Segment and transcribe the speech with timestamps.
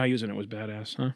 [0.00, 1.10] Guy using it was badass, huh?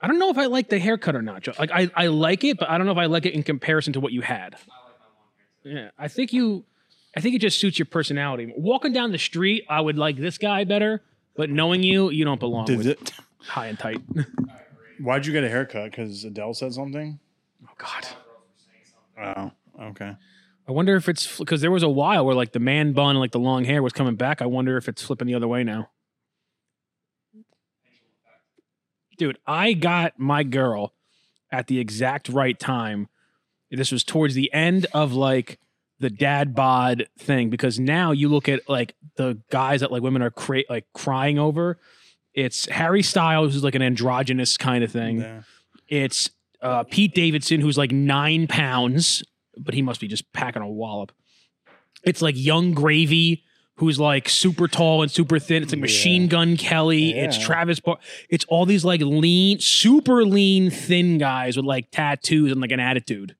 [0.00, 1.42] I don't know if I like the haircut or not.
[1.42, 1.52] Joe.
[1.58, 3.92] Like I, I like it, but I don't know if I like it in comparison
[3.94, 4.54] to what you had.
[5.64, 6.64] Yeah, I think you,
[7.16, 8.52] I think it just suits your personality.
[8.56, 11.02] Walking down the street, I would like this guy better,
[11.34, 13.12] but knowing you, you don't belong Did with it?
[13.38, 14.00] high and tight.
[15.00, 15.90] Why'd you get a haircut?
[15.90, 17.18] Because Adele said something.
[17.66, 18.06] oh God.
[19.20, 20.14] Oh, okay.
[20.68, 23.32] I wonder if it's because there was a while where like the man bun like
[23.32, 24.42] the long hair was coming back.
[24.42, 25.88] I wonder if it's flipping the other way now.
[29.16, 30.92] Dude, I got my girl
[31.50, 33.08] at the exact right time.
[33.70, 35.58] This was towards the end of like
[36.00, 40.22] the dad bod thing because now you look at like the guys that like women
[40.22, 41.78] are cra- like crying over.
[42.34, 45.20] It's Harry Styles who's like an androgynous kind of thing.
[45.20, 45.42] Yeah.
[45.88, 46.30] It's
[46.60, 49.24] uh, Pete Davidson, who's like nine pounds,
[49.58, 51.12] but he must be just packing a wallop.
[52.04, 53.44] It's like Yung Gravy,
[53.76, 55.62] who's like super tall and super thin.
[55.62, 57.10] It's like Machine Gun Kelly.
[57.18, 57.98] It's Travis Bar.
[58.28, 62.80] It's all these like lean, super lean, thin guys with like tattoos and like an
[62.80, 63.36] attitude.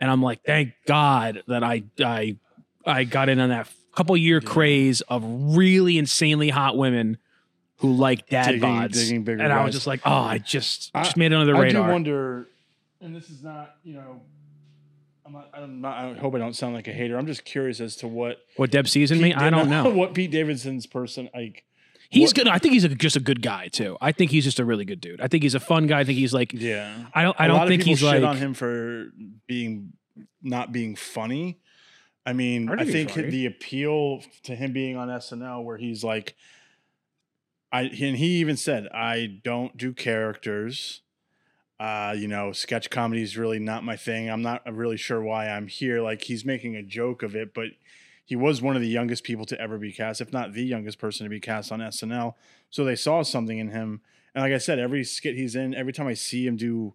[0.00, 2.36] And I'm like, thank God that I I
[2.86, 5.22] I got in on that couple year craze of
[5.56, 7.18] really insanely hot women
[7.78, 8.92] who like dad Digging- bods.
[8.92, 11.58] digging and I was just like, oh, I just I- just made it under the
[11.58, 11.86] I radar.
[11.86, 12.48] do wonder,
[13.00, 14.20] and this is not, you know,
[15.28, 15.98] I'm not, I'm not.
[15.98, 17.18] I hope I don't sound like a hater.
[17.18, 19.90] I'm just curious as to what what Deb sees in me, I don't know.
[19.94, 21.64] what Pete Davidson's person like.
[22.08, 22.48] He's what- good.
[22.48, 23.98] I think he's a, just a good guy too.
[24.00, 25.20] I think he's just a really good dude.
[25.20, 26.00] I think he's a fun guy.
[26.00, 26.54] I think he's like.
[26.54, 27.38] Yeah, I don't.
[27.38, 28.22] I a don't think he's shit like.
[28.22, 29.12] on him for
[29.46, 29.92] being
[30.42, 31.58] not being funny.
[32.24, 33.28] I mean, I think funny.
[33.28, 36.36] the appeal to him being on SNL, where he's like,
[37.70, 41.02] I and he even said, I don't do characters.
[41.80, 44.28] Uh, you know, sketch comedy is really not my thing.
[44.28, 46.00] I'm not really sure why I'm here.
[46.00, 47.68] Like he's making a joke of it, but
[48.24, 50.98] he was one of the youngest people to ever be cast, if not the youngest
[50.98, 52.34] person to be cast on SNL.
[52.68, 54.00] So they saw something in him.
[54.34, 56.94] And like I said, every skit he's in, every time I see him do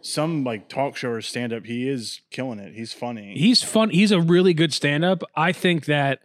[0.00, 2.74] some like talk show or stand up, he is killing it.
[2.74, 3.34] He's funny.
[3.36, 3.90] He's fun.
[3.90, 5.22] He's a really good stand-up.
[5.34, 6.20] I think that.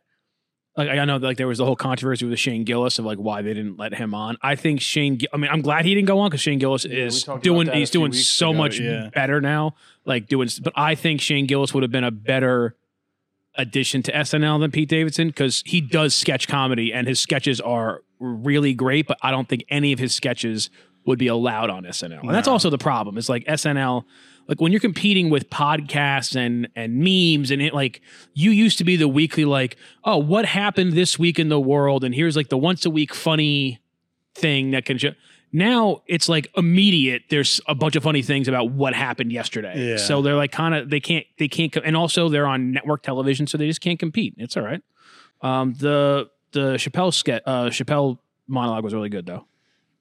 [0.77, 3.41] Like I know, like there was the whole controversy with Shane Gillis of like why
[3.41, 4.37] they didn't let him on.
[4.43, 5.19] I think Shane.
[5.33, 7.67] I mean, I'm glad he didn't go on because Shane Gillis is about doing.
[7.71, 9.09] He's doing so ago, much yeah.
[9.13, 9.75] better now.
[10.05, 12.75] Like doing, but I think Shane Gillis would have been a better
[13.55, 18.03] addition to SNL than Pete Davidson because he does sketch comedy and his sketches are
[18.19, 19.07] really great.
[19.07, 20.69] But I don't think any of his sketches
[21.05, 22.19] would be allowed on SNL.
[22.19, 23.17] And that's also the problem.
[23.17, 24.03] It's like SNL,
[24.47, 28.01] like when you're competing with podcasts and and memes and it like
[28.33, 32.03] you used to be the weekly like, oh, what happened this week in the world?
[32.03, 33.79] And here's like the once a week funny
[34.35, 35.11] thing that can show.
[35.53, 37.23] Now it's like immediate.
[37.29, 39.91] There's a bunch of funny things about what happened yesterday.
[39.91, 39.97] Yeah.
[39.97, 43.47] So they're like kind of they can't they can't and also they're on network television,
[43.47, 44.33] so they just can't compete.
[44.37, 44.81] It's all right.
[45.41, 49.45] Um, the the Chappelle ske- uh, Chappelle monologue was really good though.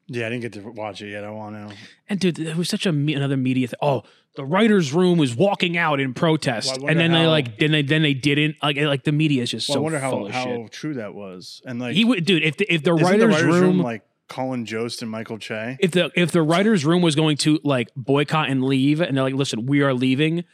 [0.09, 1.25] Yeah, I didn't get to watch it yet.
[1.25, 1.77] I want to.
[2.09, 3.69] And dude, it was such a me- another media.
[3.69, 4.03] Th- oh,
[4.37, 7.31] the writers' room was walking out in protest, Well, I and wonder then they how-
[7.31, 9.83] like then they then they didn't like like the media is just Well, so I
[9.83, 10.73] wonder full how of how shit.
[10.73, 11.63] true that was.
[11.65, 12.43] And like, He would, dude.
[12.43, 15.39] If the if the isn't writers', the writers' room, room like Colin Jost and Michael
[15.39, 15.77] Che?
[15.81, 19.25] if the if the writers' room was going to like boycott and leave, and they're
[19.25, 20.45] like, listen, we are leaving.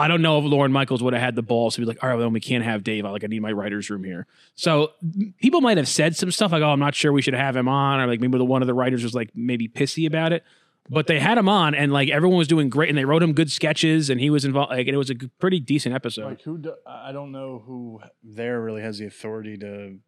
[0.00, 2.08] I don't know if Lorne Michaels would have had the balls to be like, all
[2.08, 3.04] right, well, then we can't have Dave.
[3.04, 4.26] I like, I need my writers' room here.
[4.54, 4.92] So
[5.40, 7.68] people might have said some stuff like, oh, I'm not sure we should have him
[7.68, 10.42] on, or like maybe the one of the writers was like maybe pissy about it.
[10.88, 13.32] But they had him on, and like everyone was doing great, and they wrote him
[13.32, 14.72] good sketches, and he was involved.
[14.72, 16.24] Like, and it was a g- pretty decent episode.
[16.24, 16.58] Like who?
[16.58, 19.98] Do, I don't know who there really has the authority to,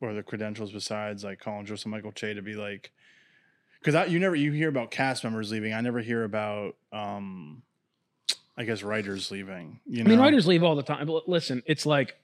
[0.00, 2.90] or the credentials besides like Colin and Michael Che to be like,
[3.82, 5.74] because you never you hear about cast members leaving.
[5.74, 7.62] I never hear about, um
[8.60, 9.80] I guess writers leaving.
[9.86, 11.06] You I know, mean, writers leave all the time.
[11.06, 12.16] But listen, it's like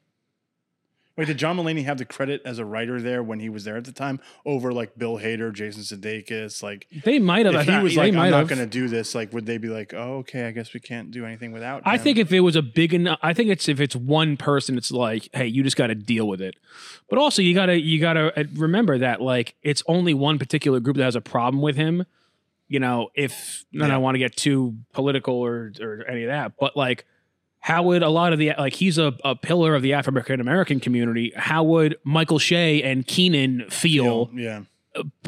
[1.17, 3.79] Wait, did John Mulaney have the credit as a writer there when he was there
[3.79, 6.63] at the time over like Bill Hader, Jason Sudeikis?
[6.63, 7.55] Like, they might have.
[7.55, 9.69] if he was they like, I'm not going to do this, like, would they be
[9.69, 11.81] like, oh, okay, I guess we can't do anything without?
[11.87, 12.03] I him?
[12.03, 14.93] think if it was a big enough, I think it's if it's one person, it's
[14.93, 16.55] like, hey, you just got to deal with it.
[17.09, 20.97] But also, you gotta you gotta uh, remember that like it's only one particular group
[20.99, 22.05] that has a problem with him.
[22.69, 26.29] You know, if and I don't want to get too political or or any of
[26.29, 27.05] that, but like,
[27.61, 30.81] how would a lot of the like he's a, a pillar of the African American
[30.81, 31.33] community?
[31.37, 34.31] How would Michael Che and Kenan feel?
[34.35, 34.63] yeah,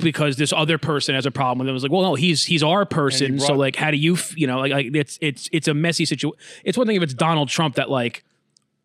[0.00, 1.74] because this other person has a problem with him.
[1.76, 3.38] It's like, well, no, he's he's our person.
[3.38, 6.04] so like, how do you, f- you know, like, like it's it's it's a messy
[6.04, 6.38] situation.
[6.64, 8.24] It's one thing if it's Donald Trump that like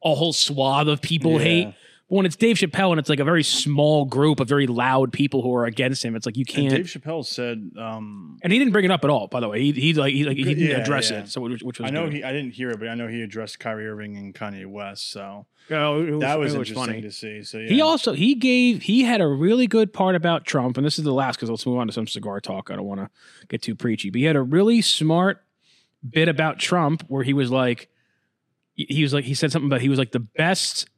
[0.04, 1.40] a whole swath of people Yeah.
[1.40, 1.74] hate,
[2.10, 5.14] But when it's Dave Chappelle and it's like a very small group of very loud
[5.14, 6.70] people who are against him, it's like you can't.
[6.70, 9.62] Dave Chappelle said, um, And he didn't bring it up at all, by the way.
[9.62, 11.20] He he like he like he didn't Yeah, address yeah.
[11.22, 12.14] it, so which, which was I know good.
[12.14, 15.12] he, I didn't hear it, but I know he addressed Kyrie Irving and Kanye West.
[15.12, 17.02] So Oh, was, that was was interesting funny.
[17.02, 17.42] to see.
[17.44, 17.70] So yeah.
[17.70, 21.06] He also he gave he had a really good part about Trump, and this is
[21.06, 22.70] the last because let's move on to some cigar talk.
[22.70, 23.10] I don't want to
[23.48, 25.42] get too preachy, but he had a really smart
[26.08, 27.88] bit about Trump where he was like,
[28.76, 30.90] he was like he said something about he was like the best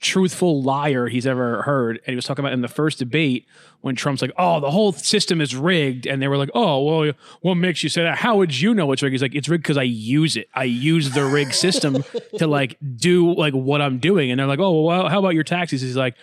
[0.00, 3.46] truthful liar he's ever heard, and he was talking about in the first debate
[3.80, 7.12] when Trump's like, "Oh, the whole system is rigged," and they were like, "Oh, well,
[7.40, 8.18] what makes you say that?
[8.18, 10.48] How would you know it's rigged?" He's like, "It's rigged because I use it.
[10.54, 12.04] I use the rigged system
[12.38, 15.44] to like do like what I'm doing." And they're like, "Oh, well, how about your
[15.44, 16.14] taxes?" He's like.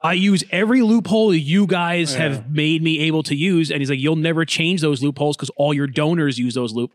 [0.00, 2.28] I use every loophole you guys Yeah.
[2.28, 5.50] have made me able to use, and he's like, "You'll never change those loopholes because
[5.56, 6.92] all your donors use those loop."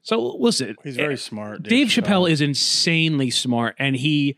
[0.00, 1.64] So listen, He's very smart.
[1.64, 4.36] Dave Chappelle is insanely smart, and he,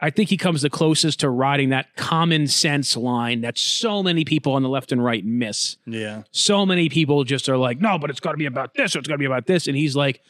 [0.00, 4.24] I think he comes the closest to riding that common sense line that so many
[4.24, 5.76] people on the left and right miss.
[5.86, 6.22] Yeah.
[6.30, 9.00] So many people just are like, no, but it's got to be about this, or
[9.00, 10.20] it's got to be about this, and he's like,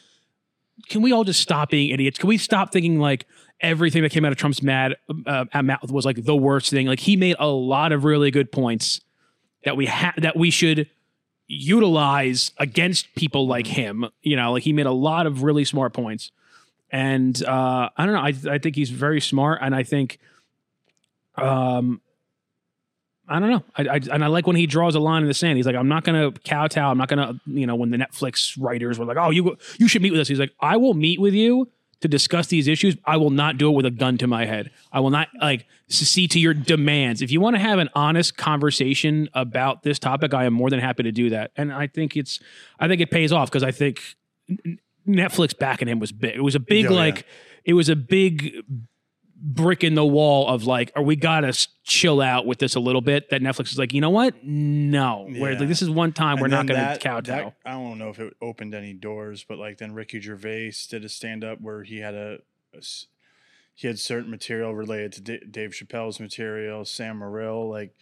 [0.87, 2.17] can we all just stop being idiots?
[2.17, 3.25] Can we stop thinking like
[3.61, 4.95] everything that came out of Trump's mad
[5.25, 6.87] uh, mouth was like the worst thing?
[6.87, 9.01] Like he made a lot of really good points
[9.65, 10.89] that we ha- that we should
[11.47, 14.05] utilize against people like him.
[14.21, 16.31] You know, like he made a lot of really smart points.
[16.91, 18.21] And uh, I don't know.
[18.21, 20.19] I I think he's very smart, and I think,
[21.35, 22.01] um,
[23.27, 23.63] I don't know.
[23.75, 25.57] I, I and I like when he draws a line in the sand.
[25.57, 26.89] He's like, I'm not gonna kowtow.
[26.89, 30.01] I'm not gonna, you know, when the Netflix writers were like, oh, you you should
[30.01, 30.27] meet with us.
[30.27, 31.69] He's like, I will meet with you
[32.01, 32.95] to discuss these issues.
[33.05, 34.71] I will not do it with a gun to my head.
[34.91, 37.21] I will not like see to your demands.
[37.21, 40.79] If you want to have an honest conversation about this topic, I am more than
[40.79, 41.51] happy to do that.
[41.57, 42.39] And I think it's,
[42.79, 44.01] I think it pays off because I think
[45.09, 46.35] Netflix backing him was big.
[46.35, 46.95] It was a big Oh, yeah.
[46.95, 47.25] like,
[47.65, 48.63] it was a big
[49.41, 51.53] brick in the wall of like, are we gotta
[51.83, 53.29] chill out with this a little bit?
[53.29, 54.43] That Netflix is like, you know what?
[54.43, 55.59] No, where Yeah.
[55.59, 57.35] like, this is one time we're not gonna that- kowtow.
[57.35, 61.05] that- I don't know if it opened any doors, but like then Ricky Gervais did
[61.05, 62.39] a stand up where he had a
[63.75, 67.95] he had certain material related to D- Dave Chappelle's material, Sam Morril, like.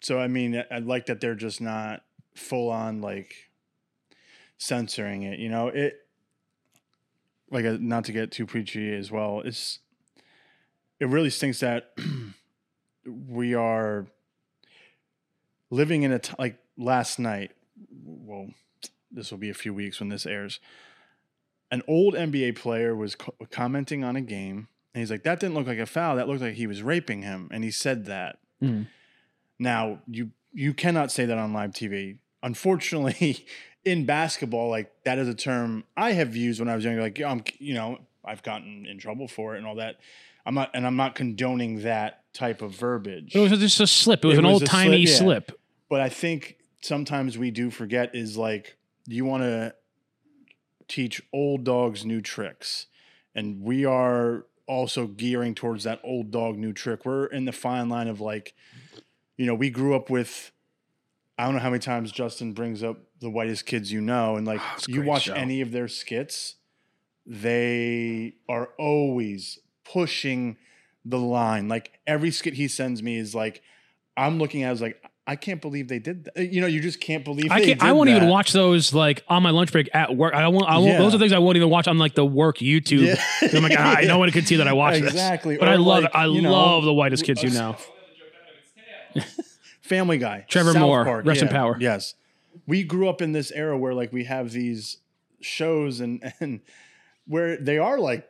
[0.00, 2.02] So I mean, I- I like that they're just not
[2.34, 3.34] full on like
[4.58, 5.38] censoring it.
[5.38, 6.05] You know, it
[7.50, 9.40] like uh, not to get too preachy as well.
[9.44, 9.78] It's
[11.00, 11.92] it really stinks that
[13.06, 14.06] we are
[15.70, 17.52] living in a t- like last night.
[18.04, 18.48] Well,
[19.10, 20.60] this will be a few weeks when this airs.
[21.70, 25.54] An old NBA player was co- commenting on a game, and he's like, "That didn't
[25.56, 26.16] look like a foul.
[26.16, 28.38] That looked like he was raping him." And he said that.
[28.62, 28.86] Mhm.
[29.58, 32.18] Now you you cannot say that on live TV.
[32.42, 33.44] Unfortunately,
[33.86, 37.00] in basketball, like that is a term I have used when I was younger.
[37.00, 39.96] Like I'm, you know, I've gotten in trouble for it and all that.
[40.44, 43.34] I'm not, and I'm not condoning that type of verbiage.
[43.34, 44.24] It was just a slip.
[44.24, 45.18] It was It an old timey slip, yeah.
[45.18, 45.60] slip.
[45.88, 49.74] but I think sometimes we do forget is like you want to
[50.88, 52.86] teach old dogs new tricks,
[53.34, 57.04] and we are also gearing towards that old dog new trick.
[57.04, 58.54] We're in the fine line of like,
[59.36, 60.50] you know, we grew up with.
[61.38, 64.46] I don't know how many times Justin brings up the whitest kids you know, and
[64.46, 65.34] like Oh, you watch show.
[65.34, 66.56] any of their skits,
[67.26, 70.56] they are always pushing
[71.04, 71.68] the line.
[71.68, 73.62] Like every skit he sends me is like,
[74.16, 76.52] I'm looking at it as like, I can't believe they did that.
[76.52, 77.82] You know, you just can't believe I they can't.
[77.82, 80.32] I won't even watch those like on my lunch break at work.
[80.34, 80.54] I don't.
[80.62, 80.86] I won't.
[80.92, 80.98] Yeah.
[80.98, 83.06] Those are things I won't even watch on like the work YouTube.
[83.06, 83.48] Yeah.
[83.52, 85.10] I'm like, ah, I know one can see that I watch this.
[85.10, 85.56] Exactly.
[85.58, 86.16] But Or I love like, it.
[86.16, 87.76] I you know, love the whitest kids you us- know.
[89.86, 91.76] Family Guy, Trevor South Moore, Park, rest in yeah, power.
[91.80, 92.14] Yes,
[92.66, 94.98] we grew up in this era where like we have these
[95.40, 96.60] shows and and
[97.26, 98.28] where they are like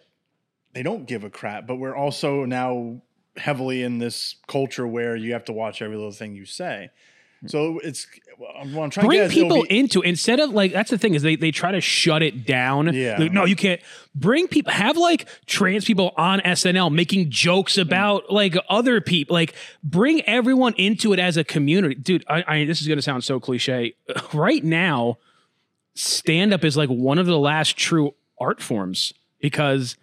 [0.73, 3.01] they don't give a crap, but we're also now
[3.37, 6.91] heavily in this culture where you have to watch every little thing you say.
[7.41, 7.49] Hmm.
[7.49, 10.41] So it's what I'm trying to Bring get at is it'll people be- into instead
[10.41, 12.95] of like that's the thing is they they try to shut it down.
[12.95, 13.19] Yeah.
[13.19, 13.81] Like, no, you can't
[14.15, 14.73] bring people.
[14.73, 17.83] Have like trans people on SNL making jokes hmm.
[17.83, 19.35] about like other people.
[19.35, 22.25] Like bring everyone into it as a community, dude.
[22.29, 23.95] I, I this is gonna sound so cliche.
[24.33, 25.19] Right now,
[25.95, 29.97] stand up is like one of the last true art forms because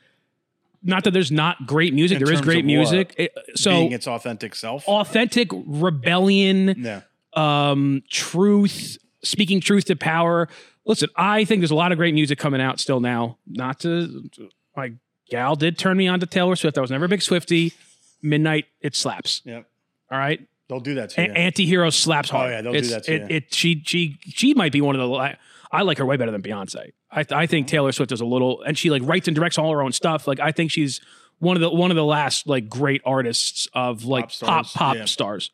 [0.82, 2.20] not that there's not great music.
[2.20, 3.14] In there is great music.
[3.18, 4.88] It- so being its authentic self.
[4.88, 7.02] authentic rebellion yeah.
[7.36, 10.48] Um, truth, speaking truth to power.
[10.86, 13.38] Listen, I think there's a lot of great music coming out still now.
[13.48, 14.30] Not to
[14.76, 14.94] my
[15.30, 16.78] gal did turn me on to Taylor Swift.
[16.78, 17.74] I was never a big Swiftie.
[18.22, 19.42] Midnight, it slaps.
[19.46, 19.66] Yep.
[20.12, 21.34] All right, They'll do that to A- you.
[21.34, 22.50] Anti-hero slaps hard.
[22.52, 23.36] Oh, yeah, they'll do that to it, you.
[23.38, 25.16] it, she, she, she might be one of the.
[25.16, 25.38] I,
[25.72, 26.92] I like her way better than Beyonce.
[27.12, 29.72] I, I think Taylor Swift is a little, and she like writes and directs all
[29.72, 30.28] her own stuff.
[30.28, 31.02] Like I think she's
[31.40, 34.96] one of the one of the last like great artists of like Pop pop pop,
[34.96, 35.06] yeah.
[35.06, 35.52] stars.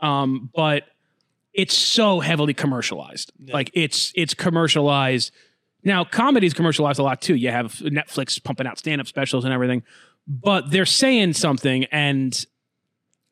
[0.00, 0.84] Um, but
[1.54, 3.32] it's so heavily commercialized.
[3.42, 3.54] Yeah.
[3.54, 5.32] Like it's it's commercialized.
[5.84, 7.34] Now comedy's commercialized a lot too.
[7.34, 9.82] You have Netflix pumping out stand up specials and everything,
[10.26, 12.44] but they're saying something and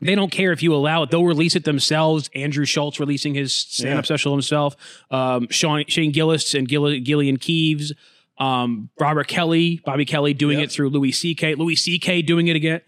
[0.01, 1.11] they don't care if you allow it.
[1.11, 2.29] They'll release it themselves.
[2.35, 4.07] Andrew Schulz releasing his stand-up Yeah.
[4.07, 4.77] special himself.
[5.11, 7.93] Um, Sean, Shane Gillis and Gill- Gillian Keeves.
[8.39, 10.65] Um, Robert Kelly, Bobby Kelly doing Yep.
[10.69, 11.55] it through Louis C.K.
[11.55, 12.21] Louis C.K.
[12.21, 12.83] doing it again.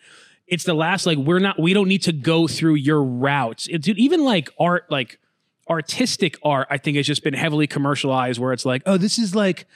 [0.49, 1.07] It's the last.
[1.07, 1.61] Like we're not.
[1.61, 3.67] We don't need to go through your routes.
[3.69, 5.19] It, dude, even like art, like
[5.69, 8.41] artistic art, I think has just been heavily commercialized.
[8.41, 9.67] Where it's like, oh, this is like.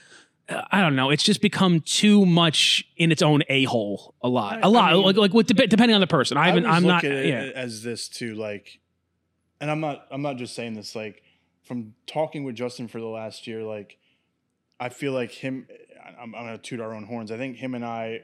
[0.48, 1.10] I don't know.
[1.10, 4.14] It's just become too much in its own a hole.
[4.22, 4.90] A lot, a lot.
[4.90, 6.36] I mean- like, like with dep- depending on the person.
[6.36, 6.66] I haven't.
[6.66, 7.04] I'm look not.
[7.04, 7.50] Yeah.
[7.54, 8.80] as this too, like,
[9.60, 10.06] and I'm not.
[10.10, 10.96] I'm not just saying this.
[10.96, 11.22] Like,
[11.62, 13.98] from talking with Justin for the last year, like,
[14.80, 15.68] I feel like him.
[16.20, 17.30] I'm, I'm gonna toot our own horns.
[17.30, 18.22] I think him and I.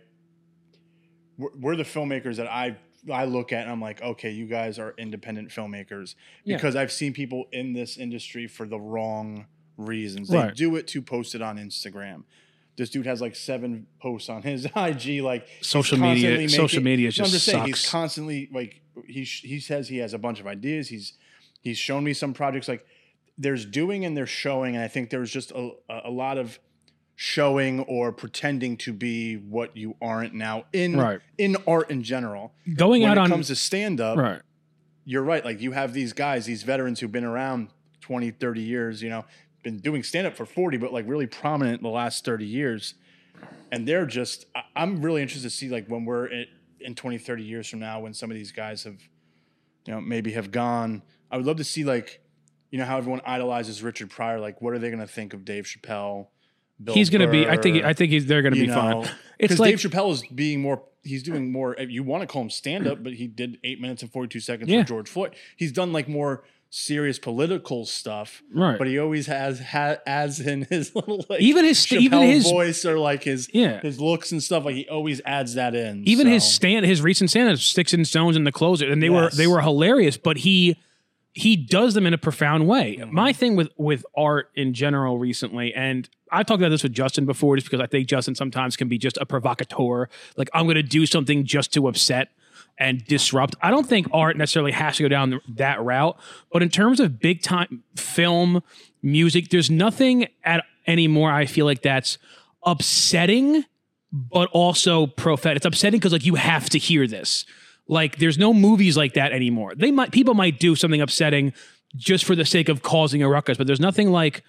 [1.39, 2.77] We're, we're the filmmakers that I
[3.13, 6.15] I look at and I'm like, okay, you guys are independent filmmakers
[6.45, 6.57] Yeah.
[6.57, 10.31] because I've seen people in this industry for the wrong reasons.
[10.31, 10.49] Right.
[10.49, 12.25] They do it to post it on Instagram.
[12.77, 15.23] This dude has like seven posts on his IG.
[15.23, 19.25] Like Social media- constantly social media No, I'm just just saying he's constantly like he
[19.25, 20.89] sh- he says he has a bunch of ideas.
[20.89, 21.13] He's
[21.61, 22.67] he's shown me some projects.
[22.69, 22.85] Like
[23.37, 26.59] there's doing and there's showing, and I think there's just a a lot of
[27.21, 31.19] showing or pretending to be what you aren't now in Right.
[31.37, 32.55] in art in general.
[32.77, 34.41] Going when out it on comes to stand up, right.
[35.05, 35.45] you're right.
[35.45, 37.71] Like you have these guys, these veterans who've been around
[38.03, 39.25] 20, 30 years, you know,
[39.65, 42.95] been doing stand up for 40, but like really prominent in the last 30 years.
[43.73, 46.47] And they're just, I- I'm really interested to see like when we're in,
[46.79, 49.01] in 20, 30 years from now, when some of these guys have,
[49.87, 51.03] you know, maybe have gone.
[51.33, 52.21] I would love to see like,
[52.71, 54.39] you know, how everyone idolizes Richard Pryor.
[54.39, 56.29] Like, what are they going to think of Dave Chappelle?
[56.83, 57.47] Bill He's going to be.
[57.47, 57.85] I think.
[57.85, 58.27] I think he's.
[58.27, 59.03] They're going to be know?
[59.03, 59.11] fine.
[59.39, 60.83] It's like Dave Chappelle is being more.
[61.03, 61.77] He's doing more.
[61.79, 64.41] You want to call him stand up, but he did eight minutes and forty two
[64.41, 64.83] seconds Yeah.
[64.83, 65.35] for George Floyd.
[65.57, 68.77] He's done like more serious political stuff, right.
[68.77, 72.45] but he always has ha, adds in his little like even his st- even his
[72.45, 73.81] voice or like his yeah.
[73.81, 74.65] his looks and stuff.
[74.65, 76.07] Like he always adds that in.
[76.07, 79.11] Even his stand, his recent stand up sticks and stones in the closer, and they
[79.11, 80.17] were they were hilarious.
[80.17, 80.77] But he
[81.39, 82.97] he does them in a profound way.
[83.01, 83.13] Mhm.
[83.13, 87.27] My thing with with art in general recently, and I've talked about this with Justin
[87.27, 90.09] before, just because I think Justin sometimes can be just a provocateur.
[90.37, 92.31] Like I'm going to do something just to upset
[92.77, 93.55] and disrupt.
[93.63, 96.19] I don't think art necessarily has to go down that route,
[96.53, 98.61] but in terms of big time film
[99.01, 101.31] music, there's nothing at anymore.
[101.31, 102.19] I feel like that's
[102.65, 103.65] upsetting,
[104.13, 105.59] but also prophetic.
[105.59, 107.45] It's upsetting because like you have to hear this.
[107.89, 109.75] Like there's no movies like that anymore.
[109.75, 111.53] They might people might do something upsetting
[111.97, 114.43] just for the sake of causing a ruckus, but there's nothing like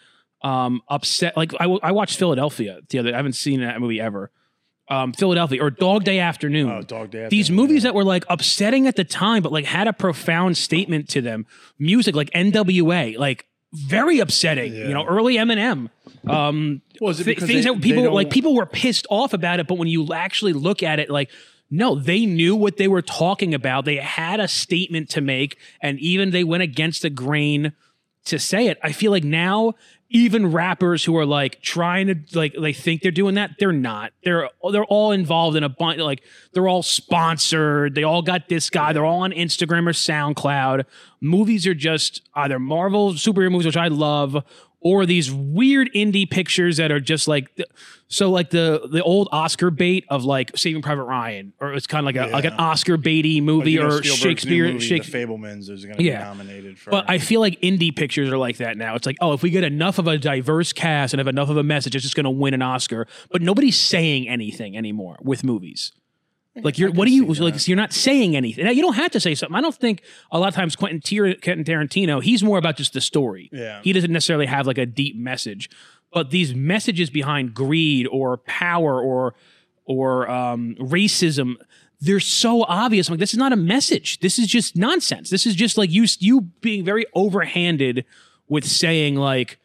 [0.43, 1.35] um upset.
[1.37, 3.13] Like I watched Philadelphia the other.
[3.13, 4.31] I haven't seen that movie ever.
[4.91, 7.27] Um, Philadelphia or Dog Day Afternoon oh, Dog Day.
[7.29, 11.07] these movies that were like upsetting at the time, but like had a profound statement
[11.09, 11.45] to them.
[11.77, 14.73] Music like NWA, like very upsetting.
[14.73, 14.87] Yeah.
[14.87, 15.89] You know, early Eminem.
[16.27, 19.77] Um, Well, th- things they- that people like people were pissed off about it, but
[19.77, 21.29] when you actually look at it, like.
[21.71, 23.85] No, they knew what they were talking about.
[23.85, 27.73] They had a statement to make, and even they went against the grain
[28.25, 28.79] to say it.
[28.83, 29.75] I feel like now
[30.11, 34.11] even rappers who are like trying to like they think they're doing that, they're not.
[34.23, 36.23] They're they're all involved in a bunch like
[36.53, 37.93] they're all sponsored.
[37.93, 38.91] They all got this guy.
[38.91, 40.85] They're all on Instagram or SoundCloud.
[41.21, 44.43] Movies are just either Marvel superhero movies, which I love,
[44.81, 47.49] or these weird indie pictures that are just like
[48.07, 51.99] so like the the old Oscar bait of like Saving Private Ryan, or it's kind
[52.07, 54.65] of like a like an Oscar baity Like, movie you know, or Shakespeare.
[54.71, 55.25] movie, Shakespeare.
[55.27, 56.19] The Fabelmans is going to Yeah.
[56.19, 56.91] be nominated for.
[56.91, 58.95] But I feel like indie pictures are like that now.
[58.95, 61.57] It's like, oh, if we get enough of a diverse cast and have enough of
[61.57, 63.05] a message, it's just going to win an Oscar.
[63.31, 65.91] But nobody's saying anything anymore with movies.
[66.55, 67.53] Like you're, what can do you see like?
[67.53, 67.67] that.
[67.67, 68.65] You're not saying anything.
[68.65, 69.55] Now you don't have to say something.
[69.55, 70.01] I don't think
[70.31, 73.49] a lot of times Quentin, Tar- Quentin Tarantino, he's more about just the story.
[73.51, 73.81] Yeah.
[73.83, 75.69] he doesn't necessarily have like a deep message.
[76.11, 79.35] But these messages behind greed or power or
[79.85, 81.55] or um, racism,
[81.99, 83.07] they're so obvious.
[83.07, 84.19] I'm like, this is not a message.
[84.19, 85.29] This is just nonsense.
[85.29, 88.05] This is just like you you being very overhanded
[88.47, 89.59] with saying like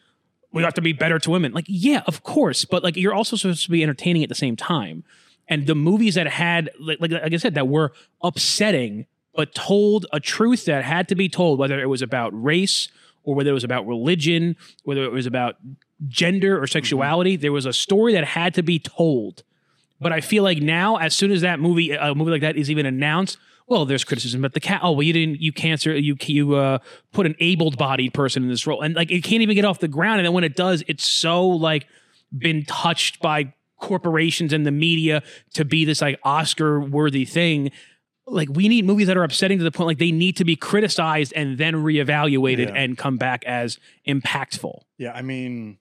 [0.52, 1.52] we have to be better to women.
[1.52, 4.54] Like, yeah, of course, but like you're also supposed to be entertaining at the same
[4.54, 5.02] time.
[5.48, 10.06] And the movies that had like like, like I said that were upsetting but told
[10.12, 12.88] a truth that had to be told, whether it was about race
[13.24, 15.56] or whether it was about religion, whether it was about
[16.06, 19.42] gender or sexuality, there was a story that had to be told.
[20.00, 22.70] But I feel like now, as soon as that movie, a movie like that is
[22.70, 24.80] even announced, well, there's criticism but the cat.
[24.82, 26.78] Oh, well, you didn't, you cancer, you you uh,
[27.12, 29.88] put an able-bodied person in this role, and like it can't even get off the
[29.88, 30.18] ground.
[30.18, 31.86] And then when it does, it's so like
[32.36, 35.22] been touched by corporations and the media
[35.54, 37.70] to be this like Oscar worthy thing.
[38.26, 40.56] Like we need movies that are upsetting to the point like they need to be
[40.56, 42.74] criticized and then reevaluated Yeah.
[42.74, 43.78] and come back as
[44.08, 44.80] impactful.
[44.96, 45.78] Yeah, I mean,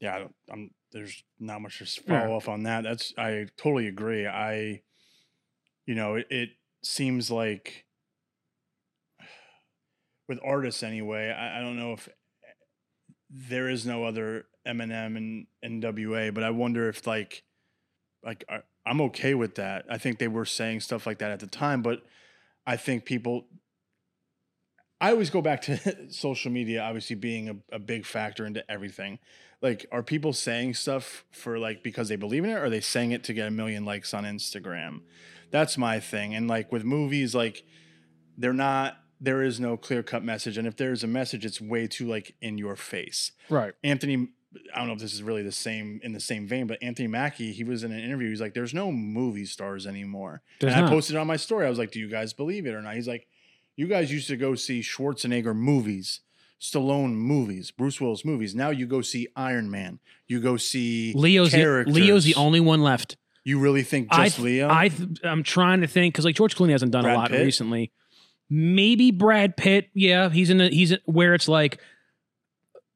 [0.00, 2.22] yeah, I don't, I'm there's not much to s- Yeah.
[2.22, 2.84] follow up on that.
[2.84, 4.26] That's I totally agree.
[4.26, 4.80] I,
[5.86, 6.48] you know, it, it
[6.82, 7.84] seems like
[10.28, 11.30] with artists anyway.
[11.30, 12.52] I, I don't know if eh,
[13.28, 17.42] there is no other Eminem and NWA, but I wonder if like,
[18.24, 18.44] like
[18.86, 19.84] I'm okay with that.
[19.90, 22.02] I think they were saying stuff like that at the time, but
[22.66, 23.46] I think people
[25.00, 29.18] I always go back to social media, obviously being a, a big factor into everything.
[29.62, 32.80] Like, are people saying stuff for like because they believe in it, or are they
[32.80, 35.00] saying it to get a million likes on Instagram?
[35.50, 36.34] That's my thing.
[36.34, 37.64] And like with movies, like
[38.36, 38.96] they're not.
[39.22, 42.36] There is no clear cut message, and if there's a message, it's way too like
[42.40, 43.32] in your face.
[43.50, 43.74] Right.
[43.84, 44.28] Anthony,
[44.74, 47.06] I don't know if this is really the same in the same vein, but Anthony
[47.06, 48.28] Mackie, he was in an interview.
[48.30, 50.90] He's like, "There's no movie stars anymore." There's and not.
[50.90, 51.66] I posted it on my story.
[51.66, 53.28] I was like, "Do you guys believe it or not?" He's like,
[53.76, 56.20] "You guys used to go see Schwarzenegger movies,
[56.60, 58.54] Stallone movies, Bruce Willis movies.
[58.54, 60.00] Now you go see Iron Man.
[60.26, 61.84] You go see Leo's the.
[61.86, 63.16] Leo's the only one left.
[63.44, 64.68] You really think I just th- Leo?
[64.68, 67.30] I th- I'm trying to think because like George Clooney hasn't done Brad a lot
[67.30, 67.44] Pitt?
[67.44, 67.92] recently.
[68.50, 69.88] Maybe Brad Pitt.
[69.94, 71.80] Yeah, he's in a he's in, where it's like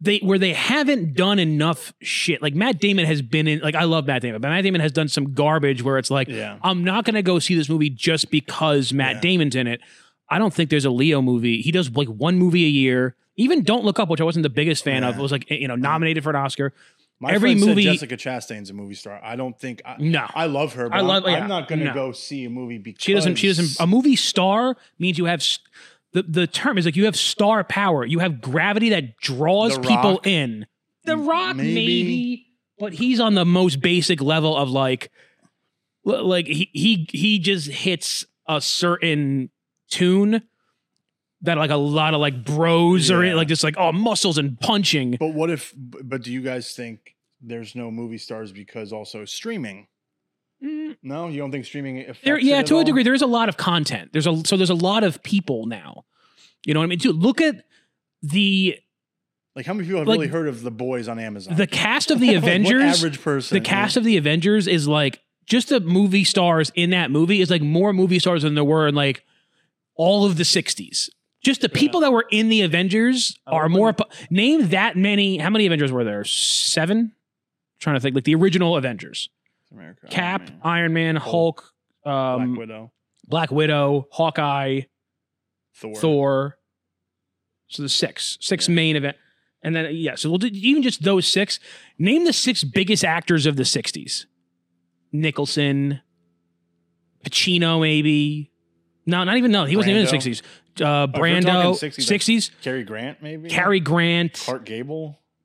[0.05, 2.41] they where they haven't done enough shit.
[2.43, 3.61] Like Matt Damon has been in.
[3.61, 6.29] Like I love Matt Damon, but Matt Damon has done some garbage where it's like
[6.29, 6.59] yeah.
[6.63, 9.21] I'm not gonna go see this movie just because Matt Yeah.
[9.21, 9.81] Damon's in it.
[10.29, 11.61] I don't think there's a Leo movie.
[11.61, 13.17] He does like one movie a year.
[13.37, 15.23] Even Don't Look Up, which I wasn't the biggest fan of, Yeah.
[15.23, 16.73] was like you know nominated for an Oscar.
[17.21, 19.21] My every movie- said Jessica Chastain's a movie star.
[19.23, 19.81] I don't think.
[19.87, 20.89] I, No, I love her.
[20.89, 21.95] But I I'm- love- I'm, not going to no.
[21.95, 23.37] go see a movie because She doesn't.
[23.37, 23.81] She doesn't.
[23.81, 25.61] A movie star means you have s-
[26.15, 28.05] the the term is like you have star power.
[28.07, 30.27] You have gravity that draws The people Rock?
[30.27, 30.67] in.
[31.05, 31.75] The Rock, maybe.
[31.75, 32.47] Maybe.
[32.79, 35.11] but he's on the most basic level of like,
[36.07, 39.51] l- like he he he just hits a certain
[39.91, 40.43] tune
[41.43, 43.35] that like a lot of like bros are in, Yeah.
[43.37, 45.17] like just like oh muscles and punching.
[45.21, 45.75] But what if?
[45.77, 49.89] But do you guys think there's no movie stars because also streaming?
[50.63, 52.85] Mm, No, you don't think streaming affects There, yeah, to a all?
[52.85, 54.11] degree, there is a lot of content.
[54.13, 56.05] There's a so there's a lot of people now.
[56.67, 56.99] You know what I mean?
[56.99, 57.65] Dude, look at
[58.23, 58.79] the
[59.57, 61.57] Like how many people have Like, really heard of the boys on Amazon?
[61.57, 62.99] the cast of the Avengers.
[62.99, 63.55] average person.
[63.57, 67.51] the cast of the Avengers is like just the movie stars in that movie is
[67.51, 69.25] like more movie stars than there were in like
[69.97, 71.11] all of the 60s.
[71.45, 73.93] Just the people that were in the Avengers are more.
[73.93, 75.37] po- Name that many.
[75.37, 76.25] How many Avengers were there?
[76.25, 77.13] Seven.
[77.81, 78.15] trying to think.
[78.15, 79.29] Like the original Avengers:
[79.75, 81.73] America, Cap, Iron Man, Hulk,
[82.05, 82.93] Black um, Widow,
[83.27, 84.83] Black Widow, Hawkeye,
[85.77, 85.95] Thor.
[85.97, 86.59] Thor.
[87.69, 88.75] So the six, six Yeah.
[88.75, 89.17] main event,
[89.63, 90.15] and then yeah.
[90.15, 91.59] So we'll do even just those six.
[91.99, 94.27] Name the six biggest actors of the '60s:
[95.13, 96.01] Nicholson,
[97.25, 98.51] Pacino, maybe.
[99.07, 99.65] No, not even no.
[99.65, 100.41] He wasn't even in the Brando.
[100.41, 100.43] '60s.
[100.43, 102.51] Uh, if you're talking Brando, 60s, '60s.
[102.63, 103.49] Cary Grant, maybe.
[103.49, 104.65] Cary Grant, Clark,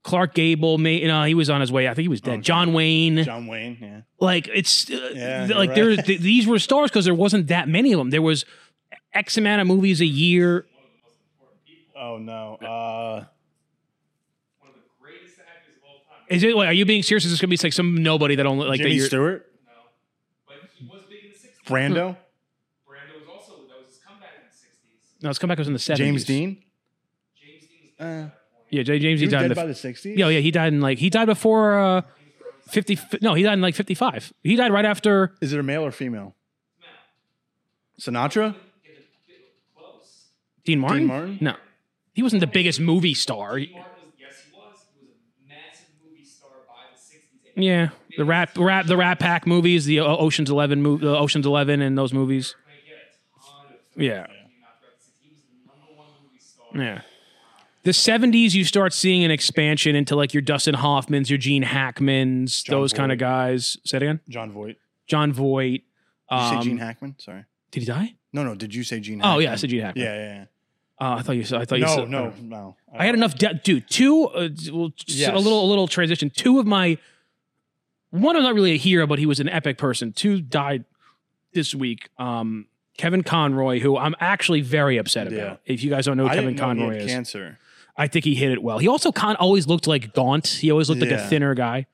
[0.09, 0.77] Clark Gable, Gable.
[0.79, 1.87] May, no, he was on his way.
[1.87, 2.33] I think he was dead.
[2.33, 2.41] Okay.
[2.41, 3.23] John Wayne.
[3.23, 3.77] John Wayne.
[3.81, 4.01] Yeah.
[4.19, 5.75] like it's uh, Yeah, like right.
[5.75, 8.09] there th- these were stars because there wasn't that many of them.
[8.09, 8.45] There was
[9.13, 10.65] X amount of movies a year.
[11.97, 12.55] Oh no.
[12.55, 13.25] Uh,
[14.59, 16.25] one of the greatest actors of all time.
[16.29, 16.55] Is it?
[16.55, 17.25] Like, are you being serious?
[17.25, 18.83] Is this gonna be like some nobody that only like that?
[18.83, 19.71] Jimmy You're, Stewart, No,
[20.47, 21.67] but he was big in the '60s.
[21.67, 22.15] Brando,
[22.87, 25.23] Brando was also that was his comeback in the '60s.
[25.23, 25.57] no, it's come back.
[25.57, 26.07] It was in the seventies.
[26.07, 26.63] James Dean.
[27.39, 28.31] James Dean was
[28.71, 28.87] Uh, dead at that point.
[28.87, 29.43] Yeah, J- James He Dean was died.
[29.43, 30.17] In the, by the sixties.
[30.17, 32.01] yeah, yeah, he died in like he died before uh,
[32.69, 32.97] fifty.
[33.21, 34.31] No, he died in like fifty five.
[34.43, 35.35] He died right after.
[35.41, 36.35] Is it a male or female?
[37.99, 38.53] Sinatra.
[38.83, 40.27] get a bit close.
[40.63, 40.99] Dean Martin?
[40.99, 41.37] Dean Martin.
[41.41, 41.55] No,
[42.13, 43.57] he wasn't the biggest movie star.
[43.59, 44.77] Dean Martin was yes, he was.
[44.99, 47.61] He was a massive movie star by the '60s.
[47.63, 51.81] Yeah, the rap, Rat, the Rat Pack movies, the Ocean's Eleven, mo- the Ocean's Eleven,
[51.81, 52.55] and those movies.
[52.65, 54.27] Like, he had a ton of Yeah.
[54.27, 55.21] films that came out throughout the 60s.
[55.21, 56.67] He was the number one movie star.
[56.81, 57.01] Yeah.
[57.83, 62.63] The 70s, you start seeing an expansion into like your Dustin Hoffmans, your Gene Hackmans,
[62.65, 63.77] John those kind of guys.
[63.85, 64.19] Say it again.
[64.27, 64.75] Jon Voight.
[65.07, 65.83] Jon Voight.
[66.29, 67.15] Did you say Um, Gene Hackman?
[67.19, 67.45] Sorry.
[67.71, 68.15] Did he die?
[68.33, 68.53] No, no.
[68.55, 69.19] Did you say Gene?
[69.19, 69.35] Hackman?
[69.35, 70.05] Oh yeah, I said Gene Hackman.
[70.05, 70.33] Yeah, yeah.
[70.35, 70.45] yeah.
[71.01, 71.61] Uh, I thought you said.
[71.61, 72.09] I thought you No, said.
[72.09, 72.35] no, no.
[72.41, 72.75] no.
[72.93, 73.89] I had enough, de- dude.
[73.89, 75.33] Two, uh, well, Yes.
[75.33, 76.29] a little, a little transition.
[76.29, 76.97] Two of my,
[78.09, 80.11] one I'm not really a hero, but he was an epic person.
[80.11, 80.83] Two died
[81.53, 82.09] this week.
[82.17, 85.37] Um, Kevin Conroy, who I'm actually very upset about.
[85.37, 85.55] Yeah.
[85.73, 87.57] If you guys don't know who I Kevin know Conroy had is, cancer.
[87.99, 88.79] I think he hit it well.
[88.79, 90.47] He also con- always looked like gaunt.
[90.47, 91.85] He always looked like a thinner guy.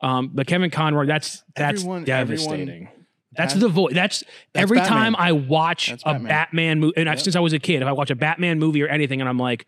[0.00, 2.60] Um, but Kevin Conroy, that's that's Everyone- devastating.
[2.60, 2.88] everyone
[3.32, 3.94] that's the voice.
[3.94, 4.24] That's,
[4.56, 4.98] every Batman.
[5.12, 6.28] time I watch That's a Batman.
[6.28, 7.20] Batman movie, and I Yep.
[7.20, 9.38] since I was a kid, if I watch a Batman movie or anything, and I'm
[9.38, 9.66] like,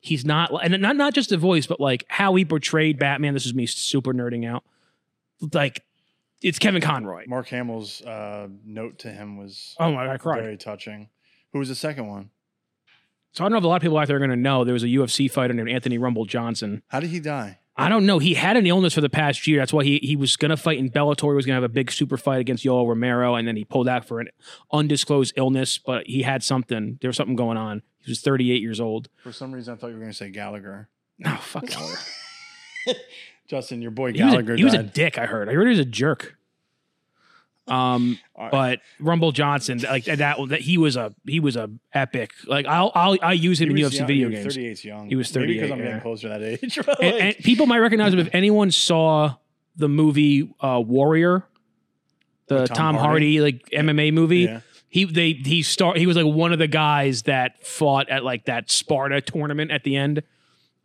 [0.00, 3.32] he's not, and not not just the voice, but like how he portrayed Batman.
[3.34, 4.62] This is me super nerding out.
[5.54, 5.84] like
[6.42, 7.24] it's Kevin Conroy.
[7.26, 10.42] Mark Hamill's uh, note to him was Oh my god, I cried.
[10.42, 11.08] very touching.
[11.52, 12.30] Who was the second one?
[13.38, 14.64] So I don't know if a lot of people out there are going to know
[14.64, 16.82] there was a UFC fighter named Anthony Rumble Johnson.
[16.88, 17.60] How did he die?
[17.76, 18.18] I don't know.
[18.18, 19.60] He had an illness for the past year.
[19.60, 21.30] That's why he he was going to fight in Bellator.
[21.30, 23.64] He was going to have a big super fight against Yoel Romero, and then he
[23.64, 24.30] pulled out for an
[24.72, 25.78] undisclosed illness.
[25.78, 26.98] But he had something.
[27.00, 27.82] There was something going on.
[27.98, 29.08] He was 38 years old.
[29.22, 30.88] For some reason, I thought you were going to say Gallagher.
[31.20, 32.00] No, fuck Gallagher.
[33.46, 35.16] Justin, your boy he was, Gallagher a, he was a dick.
[35.16, 35.48] I heard.
[35.48, 36.37] I heard he was a jerk.
[37.70, 38.50] Um, right.
[38.50, 42.32] but Rumble Johnson, like that, that he was a he was a epic.
[42.46, 44.56] Like I'll I'll I use him He in UFC young- video he was games.
[44.56, 45.08] 38's young.
[45.08, 45.84] He was Maybe because 38, I'm yeah.
[45.86, 46.78] getting closer to that age.
[46.86, 49.34] but, and, and people might recognize him if anyone saw
[49.76, 51.44] the movie uh, Warrior,
[52.48, 53.36] the Tom, Tom Hardy.
[53.38, 53.40] Hardy?
[53.40, 54.38] like MMA movie.
[54.40, 54.60] yeah.
[54.90, 58.46] He they he start he was like one of the guys that fought at like
[58.46, 60.22] that Sparta tournament at the end.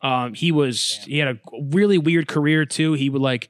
[0.01, 2.93] Um, he was he had a really weird career too.
[2.93, 3.49] He would like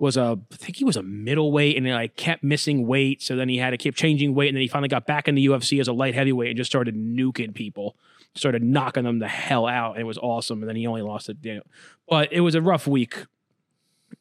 [0.00, 3.22] was a I think he was a middleweight and like kept missing weight.
[3.22, 5.34] So then he had to keep changing weight and then he finally got back in
[5.36, 7.96] the UFC as a light heavyweight and just started nuking people,
[8.34, 9.92] started knocking them the hell out.
[9.92, 10.60] And it was awesome.
[10.62, 11.36] And then he only lost it.
[11.42, 11.62] You know.
[12.08, 13.26] But it was a rough week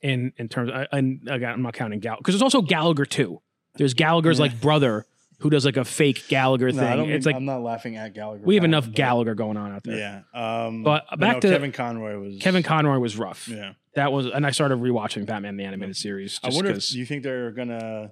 [0.02, 0.72] in in terms.
[0.74, 3.42] Of, and again, I'm not counting Gallagher because there's also Gallagher too.
[3.76, 4.44] There's Gallagher's Yeah.
[4.48, 5.06] like brother
[5.40, 6.98] who does like a fake Gallagher No, thing.
[6.98, 8.44] don't it's mean- like I'm not laughing at Gallagher.
[8.46, 9.98] we have enough Gallagher going on out there.
[10.34, 10.66] Yeah.
[10.66, 13.48] Um, But back no, to- Kevin Conroy was Kevin Conroy was rough.
[13.48, 13.74] Yeah.
[13.96, 16.40] That was, and I started rewatching Batman the animated series.
[16.44, 18.12] I wonder if do you think they're gonna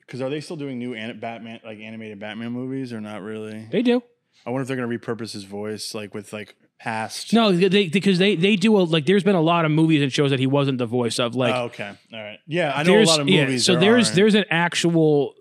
[0.00, 3.68] because are they still doing new an- Batman like animated Batman movies or not really?
[3.70, 4.02] they do.
[4.46, 7.32] I wonder if they're gonna repurpose his voice like with like past.
[7.34, 9.04] No, they because they they do a like.
[9.04, 11.34] There's been a lot of movies and shows that he wasn't the voice of.
[11.34, 12.38] Like, oh, okay, all right.
[12.46, 13.66] Yeah, I know a there's lot of yeah, movies.
[13.66, 14.14] so there there's are.
[14.14, 15.34] there's an actual.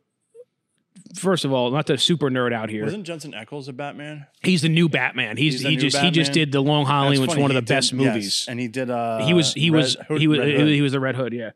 [1.15, 2.83] First of all, not to super nerd out here.
[2.83, 4.25] wasn't Jensen Ackles a Batman?
[4.43, 5.37] He's the new Batman.
[5.37, 7.51] He's, He's the he new just he just did the Long Halloween, which is one
[7.51, 8.45] of he the best did- yes, movies.
[8.49, 8.89] and he did.
[8.89, 11.33] Uh, he was he was Hood- he was Red he was the Red Hood.
[11.33, 11.51] Yeah.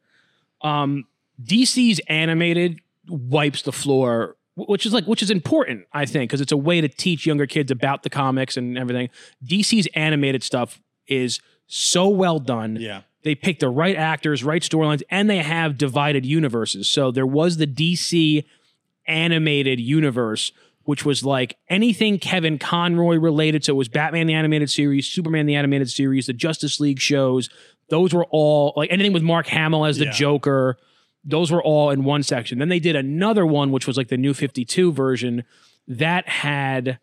[0.61, 1.05] Um,
[1.43, 6.51] DC's animated wipes the floor, which is like which is important, I think, because it's
[6.51, 9.09] a way to teach younger kids about the comics and everything.
[9.45, 12.77] DC's animated stuff is so well done.
[12.79, 16.89] yeah, They pick the right actors, right storylines, and they have divided universes.
[16.89, 18.43] So there was the DC
[19.11, 20.51] animated universe,
[20.83, 23.63] which was like anything Kevin Conroy related.
[23.65, 27.49] So it was Batman the animated series, Superman the animated series, the Justice League shows.
[27.89, 30.11] Those were all like anything with Mark Hamill as the Yeah.
[30.11, 30.77] Joker.
[31.23, 32.57] Those were all in one section.
[32.57, 35.43] Then they did another one, which was like the new 52 version
[35.87, 36.99] that had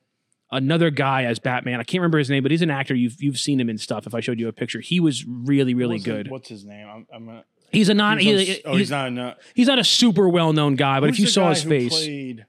[0.50, 1.78] another guy as Batman.
[1.78, 2.94] I can't remember his name, but he's an actor.
[2.94, 4.06] You've you've seen him in stuff.
[4.06, 6.30] If I showed you a picture, he was really really What's his- good.
[6.30, 6.88] what's his name?
[6.88, 8.18] I'm, I'm a, He's a non.
[8.18, 9.12] he's he- oh, he's, he's not.
[9.12, 11.90] No, he's not a super well known guy, but if you saw his who face,
[11.98, 12.46] played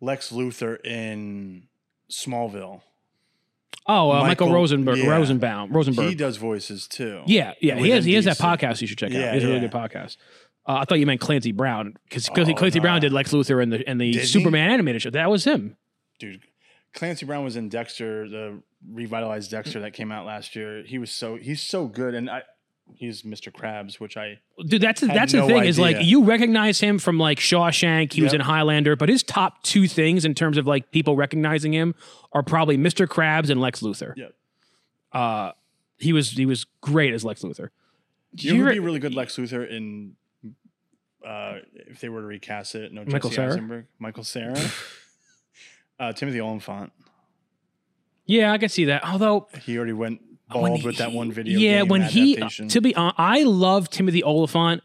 [0.00, 1.64] Lex Luthor in
[2.10, 2.82] Smallville.
[3.86, 5.06] oh, uh, Michael, Michael- Rosenberg, yeah.
[5.10, 6.08] Rosenbaum, Rosenberg.
[6.08, 7.22] He does voices too.
[7.26, 9.16] yeah, yeah, he has he has that podcast you should check out.
[9.18, 10.16] Yeah, He a really good podcast.
[10.66, 12.78] Uh, I thought you meant Clancy Brown because Clancy, Oh, Clancy.
[12.80, 14.26] Brown did Lex Luthor in the in the Did he?
[14.26, 15.10] Superman animated show.
[15.10, 15.76] That was him.
[16.18, 16.42] dude.
[16.94, 20.82] Clancy Brown was in Dexter, the revitalized Dexter that came out last year.
[20.82, 22.42] He was so he's so good, and I
[22.94, 23.52] he's Mr.
[23.52, 27.18] Krabs, which I Dude, that's that's no the thing is like you recognize him from
[27.18, 28.12] like Shawshank.
[28.12, 31.72] He was in Highlander, but his top two things in terms of like people recognizing
[31.72, 31.94] him
[32.32, 33.06] are probably Mr.
[33.06, 34.16] Krabs and Lex Luthor.
[34.16, 34.34] Yep.
[35.12, 35.52] Uh,
[35.98, 37.70] he was he was great as Lex Luthor.
[38.32, 40.16] You who'd be really good Lex Luthor in
[41.26, 42.92] uh, if they were to recast it.
[42.92, 43.52] No, Michael Jesse Cera?
[43.52, 44.56] Eisenberg, Michael Cera,
[46.00, 46.92] uh, Timothy Olyphant.
[48.26, 49.04] yeah, I can see that.
[49.04, 50.20] Although He already went
[50.52, 51.58] he- with that one video.
[51.58, 54.82] Yeah, when he to be hon- I love Timothy Olyphant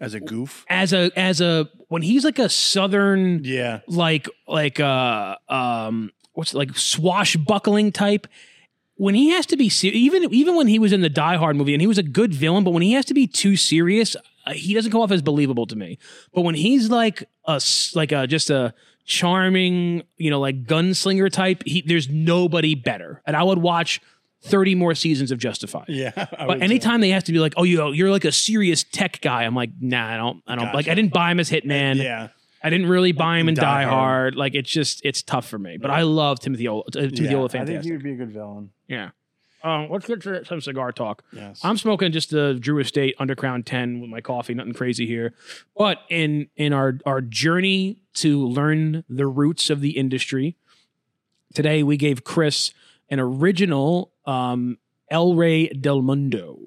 [0.00, 0.64] as a goof.
[0.68, 6.52] as a as a when he's like a southern Yeah, like like uh um what's
[6.54, 8.26] it, like swashbuckling type
[8.96, 11.56] when he has to be ser- even even when he was in the Die Hard
[11.56, 14.14] movie and he was a good villain but when he has to be too serious
[14.46, 15.98] uh, he doesn't come off as believable to me
[16.34, 17.60] but when he's like a
[17.94, 18.74] like a just a
[19.06, 24.00] charming you know like gunslinger type he there's nobody better and I would watch
[24.42, 26.10] 30 more seasons of Justified yeah.
[26.16, 26.64] But would too.
[26.64, 29.54] anytime they have to be like, oh, you you're like a serious tech guy, I'm
[29.54, 30.88] like, nah, I don't, I don't like.
[30.88, 32.02] I didn't buy him as Hitman.
[32.02, 32.28] yeah,
[32.62, 33.92] I didn't really buy him in Die Die, Hard.
[33.92, 34.36] Hard.
[34.36, 35.76] Like it's just it's tough for me.
[35.76, 36.82] But I love Timothy Ola.
[36.82, 37.34] Uh, Timothy yeah.
[37.34, 38.70] Ola, I think he would be a good villain.
[38.88, 39.10] yeah.
[39.62, 41.22] Um, let's get to some cigar talk.
[41.32, 44.54] Yes, I'm smoking just the Drew Estate Undercrown 10 with my coffee.
[44.54, 45.34] Nothing crazy here.
[45.76, 50.56] But in in our our journey to learn the roots of the industry,
[51.52, 52.72] today we gave Chris
[53.10, 54.78] an original um,
[55.10, 56.58] El Rey del Mundo.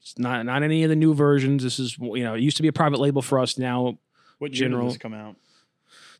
[0.00, 1.62] It's not not any of the new versions.
[1.62, 3.56] This is you know it used to be a private label for us.
[3.58, 3.98] Now
[4.38, 5.36] what general- this come out?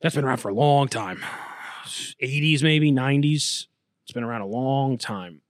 [0.01, 1.19] that's been around for a long time.
[1.87, 3.67] 80s maybe 90s.
[4.05, 5.41] It's been around a long time.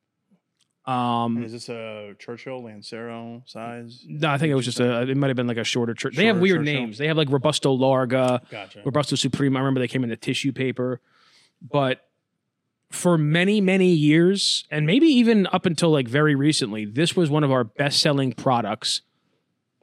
[0.85, 4.05] Um, And is this a Churchill Lancero size?
[4.07, 5.03] no, I think it was just a.
[5.03, 6.17] It might have been like a shorter church.
[6.17, 6.75] They have weird Churchill.
[6.81, 6.99] names.
[6.99, 8.83] They have like Robusto Larga, Gotcha.
[8.85, 9.57] Robusto Supreme.
[9.57, 11.01] I remember they came in the tissue paper,
[11.61, 12.01] but
[12.92, 17.44] for many many years, and maybe even up until like very recently, this was one
[17.44, 19.02] of our best selling products.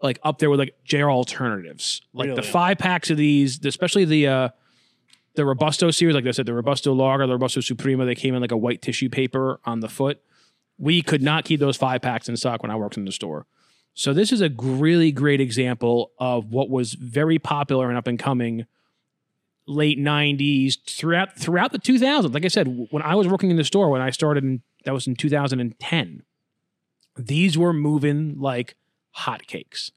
[0.02, 4.28] Like up there with like JR alternatives, like the five packs of these, especially the
[4.28, 4.50] uh
[5.36, 8.42] the Robusto series, like I said, the Robusto Larga, the Robusto Suprema, they came in
[8.42, 10.22] like a white tissue paper on the foot.
[10.78, 13.46] We could not keep those five packs in stock when I worked in the store.
[13.94, 18.18] So this is a really great example of what was very popular and up and
[18.18, 18.66] coming
[19.70, 22.34] late 90s throughout throughout the 2000s.
[22.34, 24.94] Like I said, when I was working in the store when I started in that
[24.94, 26.24] was in 2010.
[27.18, 28.76] These were moving like
[29.18, 29.92] hotcakes.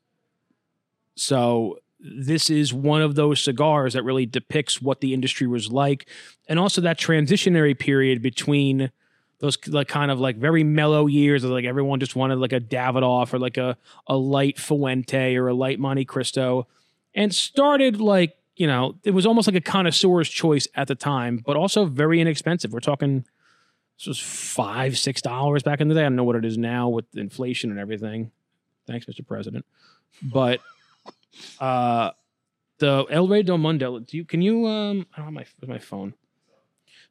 [1.14, 6.08] So this is one of those cigars that really depicts what the industry was like
[6.48, 8.90] and also that transitionary period between
[9.38, 12.58] those like kind of like very mellow years of like everyone just wanted like a
[12.60, 13.76] Davidoff or like a
[14.08, 16.66] a light Fuente or a light Montecristo
[17.14, 21.42] and started like you know it was almost like a connoisseur's choice at the time
[21.44, 23.24] but also very inexpensive we're talking
[23.98, 26.58] this was five six dollars back in the day I don't know what it is
[26.58, 28.30] now with inflation and everything
[28.86, 29.26] thanks Mr.
[29.26, 29.64] President
[30.22, 30.60] but
[31.60, 32.10] uh
[32.78, 35.78] the El Rey del Mundo do you can you um I don't have my my
[35.78, 36.14] phone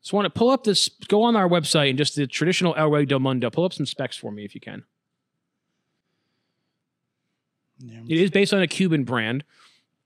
[0.02, 2.90] just want to pull up this go on our website and just the traditional El
[2.90, 4.84] Rey del Mundo pull up some specs for me if you can
[7.80, 8.02] Yeah.
[8.08, 9.44] It is based on a Cuban brand.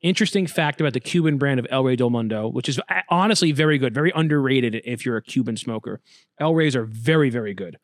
[0.01, 2.79] Interesting fact about the Cuban brand of El Rey del Mundo, which is
[3.10, 5.99] honestly very good, very underrated if you're a Cuban smoker.
[6.39, 7.77] El Reys are very, very good.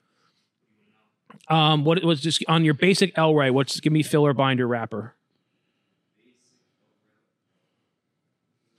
[1.48, 3.50] Um, what was just on your basic El Rey?
[3.50, 5.16] What's give me filler binder wrapper?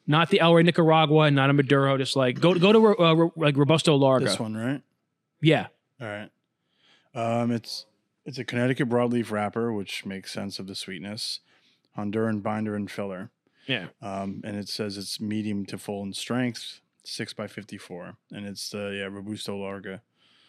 [0.06, 1.96] Not the El Rey Nicaragua, not a Maduro.
[1.96, 4.26] Just like go go to uh, like Robusto Larga.
[4.26, 4.82] This one, right?
[5.40, 5.68] Yeah,
[6.00, 6.30] All right.
[7.14, 7.86] Um, it's
[8.24, 11.40] it's a Connecticut broadleaf wrapper, which makes sense of the sweetness.
[11.96, 13.30] Honduran binder and filler.
[13.66, 13.86] yeah.
[14.00, 18.46] Um, and it says it's medium to full in strength, six by fifty four, and
[18.46, 20.02] it's the yeah Robusto Larga.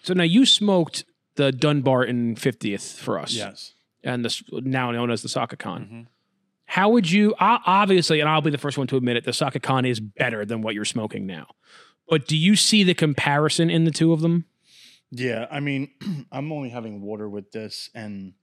[0.04, 3.34] So now you smoked the Dunbarton 50th for us.
[3.34, 3.74] Yes.
[4.04, 5.90] and this now known as the Sakakhan.
[5.90, 6.08] Mhm.
[6.66, 9.88] How would you obviously, and I'll be the first one to admit it, the Sakakhan
[9.88, 11.48] is better than what you're smoking now.
[12.10, 14.46] But do you see the comparison in the two of them?
[15.12, 15.92] Yeah, I mean,
[16.32, 18.34] I'm only having water with this, and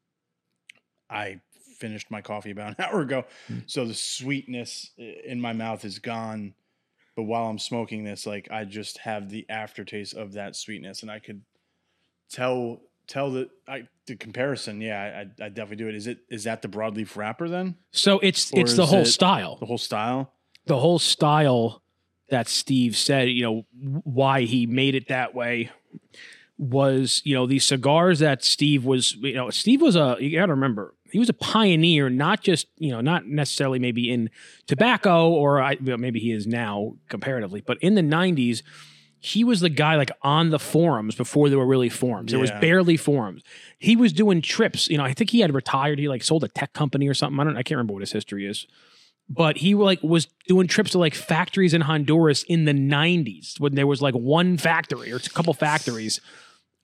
[1.10, 1.40] I
[1.80, 3.62] finished my coffee about an hour ago, Mm.
[3.66, 6.54] so the sweetness in my mouth is gone.
[7.16, 11.10] But while I'm smoking this, like I just have the aftertaste of that sweetness, and
[11.10, 11.42] I could
[12.30, 14.80] tell tell the I, the comparison.
[14.80, 15.94] Yeah, I, I definitely do it.
[15.96, 17.74] Is it is that the broadleaf wrapper then?
[17.90, 19.56] So it's Or it's the whole it- style.
[19.56, 20.32] The whole style.
[20.66, 21.82] The whole style
[22.28, 23.66] that Steve said, you know,
[24.04, 25.70] why he made it that way
[26.58, 30.46] was, you know, these cigars that Steve was, you know, Steve was a you got
[30.46, 34.30] to remember, he was a pioneer, not just, you know, not necessarily maybe in
[34.66, 38.62] tobacco or I, well, maybe he is now comparatively, but in the 90s,
[39.22, 42.30] he was the guy like on the forums before there were really forums.
[42.32, 42.60] There was Yeah.
[42.60, 43.42] barely forums.
[43.78, 44.88] He was doing trips.
[44.88, 45.98] You know, I think he had retired.
[45.98, 47.38] He like sold a tech company or something.
[47.38, 47.56] I don't.
[47.56, 48.66] I can't remember what his history is.
[49.28, 53.74] But he like was doing trips to like factories in Honduras in the '90s when
[53.74, 56.20] there was like one factory or a couple factories.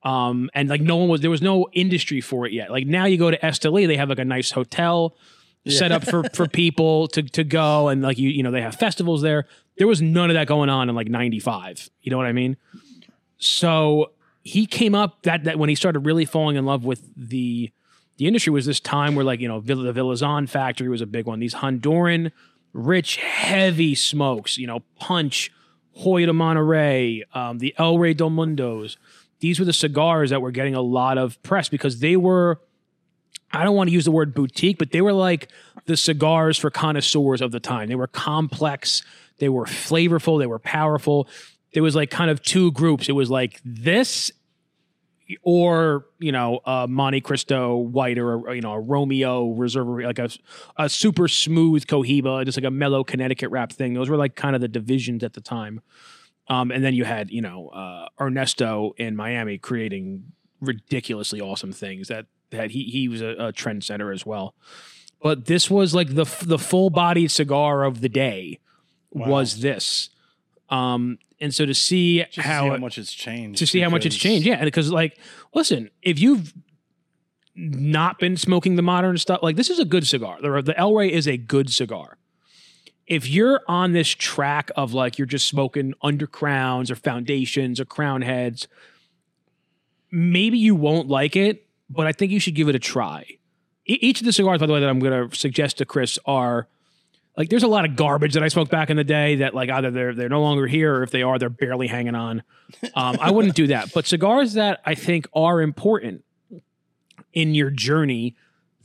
[0.07, 2.71] Um, and like no one was there was no industry for it yet.
[2.71, 5.17] Like now you go to Esteli, they have like a nice hotel
[5.69, 8.77] set up for for people to to go and like you you know they have
[8.77, 9.47] festivals there.
[9.79, 11.91] There was none of that going on in like 95.
[12.03, 12.57] You know what I mean?
[13.39, 14.13] So
[14.45, 17.73] he came up that that when he started really falling in love with the
[18.19, 21.07] the industry was this time where like you know Villa, the Villazon factory was a
[21.07, 21.41] big one.
[21.41, 22.31] These Honduran
[22.73, 25.51] rich heavy smokes, you know, Punch,
[25.95, 28.97] Hoy de Monterey, um, the El Rey del Mundos.
[29.41, 32.61] These were the cigars that were getting a lot of press because they were
[33.53, 35.49] I don't want to use the word boutique, but they were like
[35.87, 37.89] the cigars for connoisseurs of the time.
[37.89, 39.03] They were complex,
[39.39, 41.29] they were flavorful, they were powerful.
[41.73, 43.09] There was like kind of two groups.
[43.09, 44.31] It was like this
[45.43, 50.31] or, you know, a Montecristo white or, a, you know, a Romeo Reserve, like a,
[50.77, 53.95] a super smooth Cohiba, just like a mellow Connecticut wrap thing.
[53.95, 55.81] Those were like kind of the divisions at the time.
[56.49, 62.09] Um, and then you had, you know, uh, Ernesto in Miami creating ridiculously awesome things
[62.09, 64.55] that that he he was a, a trendsetter as well.
[65.21, 68.61] But this was like the the full bodied cigar of the day
[69.11, 70.11] was this.
[70.69, 73.59] Um, and so to see Just to how, see how much it's changed.
[73.59, 75.19] to see how much it's changed, yeah, because like
[75.55, 76.53] listen, if you've
[77.55, 80.39] not been smoking the modern stuff, like this is a good cigar.
[80.41, 82.19] The, the El Rey is a good cigar.
[83.07, 88.25] If you're on this track of like you're just smoking Undercrowns or foundations or Crowned
[88.25, 88.67] Heads,
[90.11, 93.25] maybe you won't like it, but I think you should give it a try.
[93.87, 96.19] E- each of the cigars, by the way, that I'm going to suggest to Chris
[96.27, 96.67] are
[97.37, 99.69] like there's a lot of garbage that I smoked back in the day that like
[99.71, 102.43] either they're they're no longer here or if they are they're barely hanging on.
[102.95, 103.93] Um, I wouldn't do that.
[103.93, 106.25] But cigars that I think are important
[107.33, 108.35] in your journey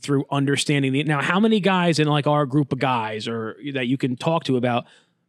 [0.02, 3.86] through understanding the now how many guys in like our group of guys or that
[3.86, 4.84] you can talk to about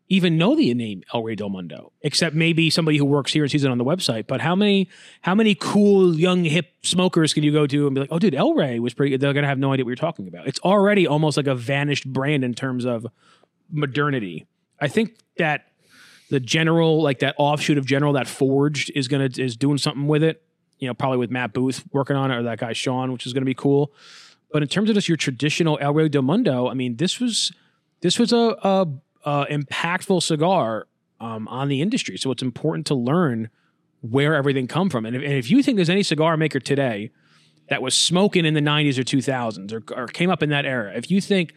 [0.09, 3.51] even know the name El Rey del Mundo, except maybe somebody who works here and
[3.51, 4.27] sees it on the website.
[4.27, 4.89] But how many
[5.21, 8.35] how many cool young hip smokers can you go to and be like, oh dude,
[8.35, 9.17] El Rey was pretty.
[9.17, 10.47] They're gonna have no idea what you're talking about.
[10.47, 13.07] It's already almost like a vanished brand in terms of
[13.71, 14.45] modernity.
[14.79, 15.67] I think that
[16.29, 20.23] the general, like that offshoot of general, that forged is gonna is doing something with
[20.23, 20.43] it.
[20.79, 23.33] You know, probably with Matt Booth working on it or that guy Sean, which is
[23.33, 23.93] gonna be cool.
[24.53, 27.51] But in terms of just your traditional El Rey del Mundo, I mean, this was
[28.01, 28.87] this was a, a,
[29.25, 30.87] a impactful cigar
[31.19, 32.17] um, on the industry.
[32.17, 33.49] So it's important to learn
[34.01, 35.05] where everything come from.
[35.05, 37.09] And if, and if you think there's any cigar maker today
[37.69, 40.93] that was smoking in the 90s or 2000s or, or came up in that era,
[40.95, 41.53] if you think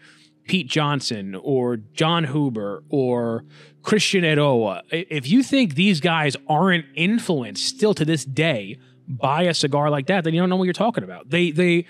[0.47, 3.45] Pete Johnson or Jon Huber or
[3.83, 9.53] Christian Eiroa, if you think these guys aren't influenced still to this day by a
[9.53, 11.29] cigar like that, then you don't know what you're talking about.
[11.29, 11.87] They they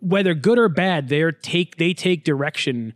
[0.00, 2.94] whether good or bad, they take they take direction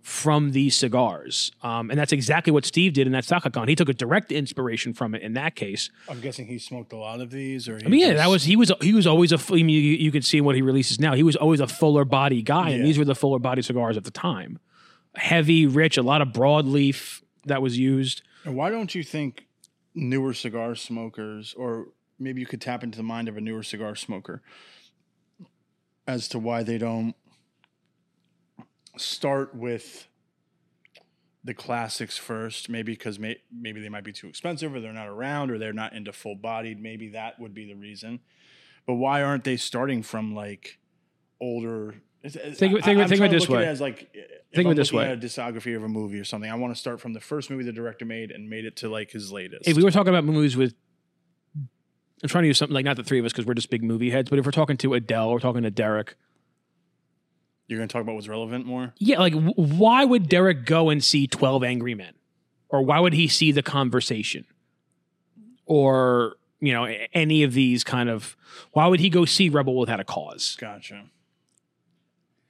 [0.00, 3.68] from these cigars, um, and that's exactly what Steve did in that Sakakhan.
[3.68, 5.88] He took a direct inspiration from it in that case.
[6.10, 8.54] I'm guessing he smoked a lot of these, or I mean, yeah, that was he
[8.54, 9.38] was he was always a.
[9.38, 11.14] fu- mean, you, you can see what he releases now.
[11.14, 14.04] He was always a fuller body guy, and these were the fuller body cigars at
[14.04, 14.58] the time.
[15.14, 18.22] Heavy, rich, a lot of broadleaf that was used.
[18.44, 19.46] And why don't you think
[19.94, 21.88] newer cigar smokers, or
[22.18, 24.42] maybe you could tap into the mind of a newer cigar smoker,
[26.06, 27.14] as to why they don't
[28.96, 30.08] start with
[31.42, 32.68] the classics first?
[32.68, 35.72] Maybe because may, maybe they might be too expensive, or they're not around, or they're
[35.72, 36.80] not into full bodied.
[36.80, 38.20] Maybe that would be the reason.
[38.86, 40.78] But why aren't they starting from like
[41.40, 41.94] older?
[42.22, 43.66] Think, Think- think- think of it this way.
[43.66, 44.14] As like,
[44.54, 45.06] Think of it this way.
[45.10, 46.50] At a discography of a movie or something.
[46.50, 48.88] I want to start from the first movie the director made and made it to
[48.88, 49.68] like his latest.
[49.68, 50.74] If we were talking about movies with,
[52.24, 53.84] I'm trying to use something like not the three of us because we're just big
[53.84, 56.16] movie heads, but if we're talking to Adele, we're talking to Derek.
[57.68, 58.94] You're going to talk about what's relevant more.
[58.98, 62.14] Yeah, like w- why would Derek go and see Twelve Angry Men,
[62.70, 64.46] or why would he see The Conversation,
[65.66, 68.36] or you know a- any of these kind of?
[68.72, 70.56] Why would he go see Rebel Without a Cause?
[70.58, 71.04] Gotcha.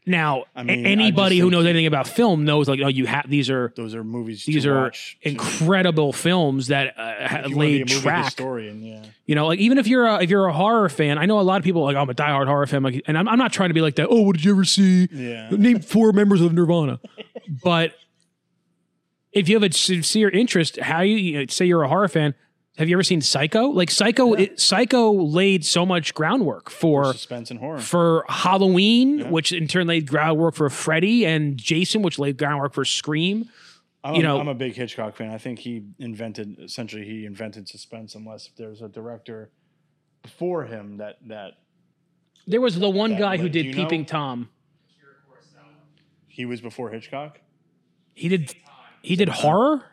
[0.06, 3.48] Now, I mean, anybody who knows anything about film knows like oh you have these
[3.48, 4.44] are Those are movies.
[4.44, 7.84] these to are watch to- incredible films that uh, ha- if you wanna be a
[7.84, 8.24] laid track.
[8.26, 8.82] historian.
[8.84, 9.02] Yeah.
[9.24, 11.42] You know, like even if you're a, if you're a horror fan, I know a
[11.42, 13.52] lot of people like oh, I'm a diehard horror fan, like, and I'm, I'm not
[13.54, 14.08] trying to be like that.
[14.10, 15.08] Oh, what did you ever see?
[15.10, 15.48] Yeah.
[15.50, 17.00] Name four members of Nirvana.
[17.62, 17.94] but
[19.32, 22.34] if you have a sincere interest, how you, you know, say you're a horror fan,
[22.76, 23.66] have you ever seen Psycho?
[23.68, 27.78] Like Psycho, it, Psycho laid so much groundwork for Suspense and horror.
[27.78, 29.30] for Halloween, Yeah.
[29.30, 33.48] which in turn laid groundwork for Freddy and Jason, which laid groundwork for Scream.
[34.02, 35.30] I'm, you a- know- I'm a big Hitchcock fan.
[35.30, 38.14] I think he invented essentially he invented suspense.
[38.14, 39.50] Unless there's a director
[40.22, 41.52] before him that that
[42.46, 43.82] There was the one guy who did you know?
[43.84, 44.48] Peeping Tom.
[46.28, 47.40] he was before Hitchcock.
[48.14, 48.54] He did
[49.02, 49.84] he did horror.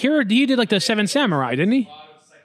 [0.00, 1.82] Kira, he did like the Seven Samurai, didn't he?
[1.82, 2.36] A lot of psycholo-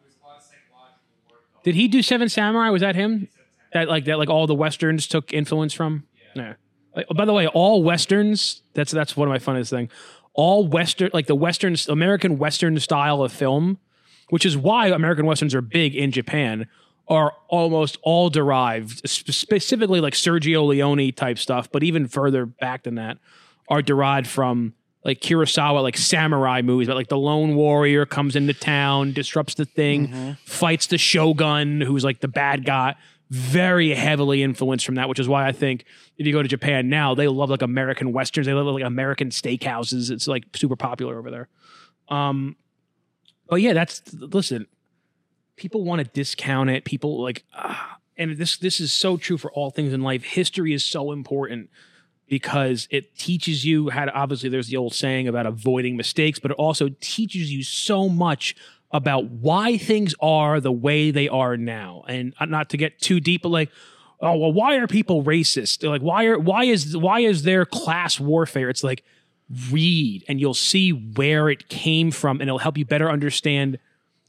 [0.00, 1.40] it was a lot of psychological work.
[1.54, 1.60] though.
[1.64, 2.68] Did he do Seven Samurai?
[2.68, 3.28] Was that him?
[3.72, 6.04] That like that like all the westerns took influence from?
[6.34, 6.54] Yeah.
[6.94, 8.62] Like, by the way, all westerns.
[8.74, 9.88] That's that's one of my funniest thing.
[10.34, 13.78] All western like the western American western style of film,
[14.28, 16.66] which is why American westerns are big in Japan,
[17.08, 22.96] are almost all derived specifically like Sergio Leone type stuff, but even further back than
[22.96, 23.18] that,
[23.68, 28.52] are derived from like Kurosawa, like samurai movies, but like the lone warrior comes into
[28.52, 32.96] town, disrupts the thing, fights the shogun, who's like the bad guy.
[33.30, 35.84] Very heavily influenced from that, which is why I think
[36.16, 38.46] if you go to Japan now, they love like American westerns.
[38.46, 40.10] They love like American steakhouses.
[40.10, 41.48] It's like super popular over there.
[42.08, 42.56] Um,
[43.46, 44.66] but yeah, that's listen.
[45.56, 46.84] People want to discount it.
[46.84, 50.24] People like, ah, and this this is so true for all things in life.
[50.24, 51.68] History is so important
[52.28, 56.50] because it teaches you how to obviously there's the old saying about avoiding mistakes but
[56.50, 58.54] it also teaches you so much
[58.90, 63.20] about why things are the way they are now and uh, not to get too
[63.20, 63.70] deep but like
[64.20, 67.64] oh well why are people racist They're like why are why is why is there
[67.64, 69.04] class warfare it's like
[69.70, 73.78] read and you'll see where it came from and it'll help you better understand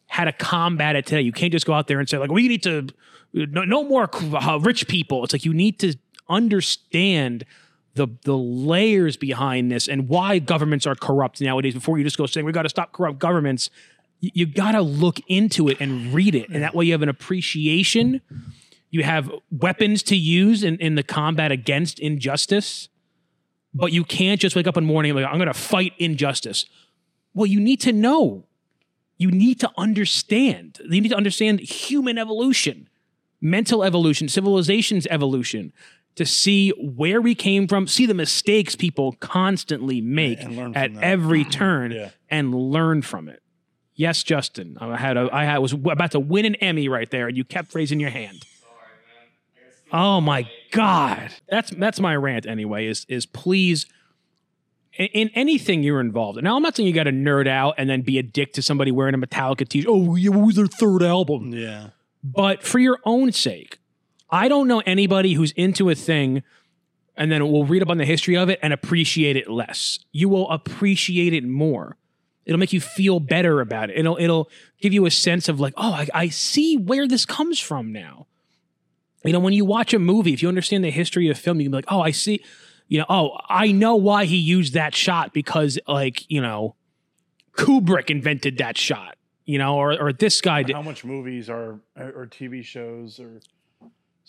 [0.07, 1.21] how to combat it today.
[1.21, 2.87] You can't just go out there and say like, we need to
[3.33, 5.23] no, no more uh, rich people.
[5.23, 5.95] It's like you need to
[6.27, 7.45] understand
[7.99, 12.25] the the layers behind this and why governments are corrupt nowadays before you just go
[12.25, 13.69] saying we got to stop corrupt governments
[14.19, 16.49] you, you got to look into it and read it.
[16.49, 18.21] And that way you have an appreciation.
[18.89, 22.89] You have weapons to use in, in the combat against injustice.
[23.73, 25.93] But you can't just wake up in the morning and like, I'm going to fight
[25.97, 26.65] injustice.
[27.33, 28.45] Well, you need to know.
[29.17, 30.79] You need to understand.
[30.83, 32.89] You need to understand human evolution,
[33.41, 35.71] mental evolution, civilization's evolution,
[36.15, 41.03] to see where we came from, see the mistakes people constantly make at that.
[41.03, 42.09] every turn, Yeah.
[42.29, 43.41] and learn from it.
[43.95, 47.35] Yes, Justin, I had a, I was about to win an Emmy right there, and
[47.37, 48.43] you kept raising your hand.
[48.61, 48.73] Sorry,
[49.05, 49.27] man.
[49.57, 51.31] I gotta skip Oh my god.
[51.49, 52.87] That's that's my rant anyway.
[52.87, 53.85] Is is please
[54.93, 56.37] in, in anything you're involved.
[56.37, 56.45] in.
[56.45, 58.61] Now I'm not saying you got to nerd out and then be a dick to
[58.61, 59.89] somebody wearing a Metallica t-shirt.
[59.89, 61.51] Oh, yeah, what was their third album?
[61.53, 61.89] Yeah.
[62.23, 63.79] But for your own sake,
[64.31, 66.43] I don't know anybody who's into a thing
[67.17, 69.99] and then will read up on the history of it and appreciate it less.
[70.11, 71.97] You will appreciate it more.
[72.45, 73.99] It'll make you feel better about it.
[73.99, 74.49] It'll it'll
[74.81, 78.25] give you a sense of like, oh, I, I see where this comes from now.
[79.23, 81.65] You know, when you watch a movie, if you understand the history of film, you
[81.65, 82.43] can be like, oh, I see.
[82.87, 86.75] You know, oh, I know why he used that shot because, like, you know,
[87.55, 89.15] Kubrick invented that shot.
[89.45, 90.75] You know, or or this guy did.
[90.75, 93.41] How much movies are or TV shows or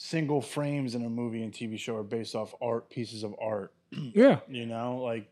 [0.02, 3.72] single frames in a movie and TV show are based off art pieces of art.
[4.14, 4.38] Yeah.
[4.48, 5.30] You know, like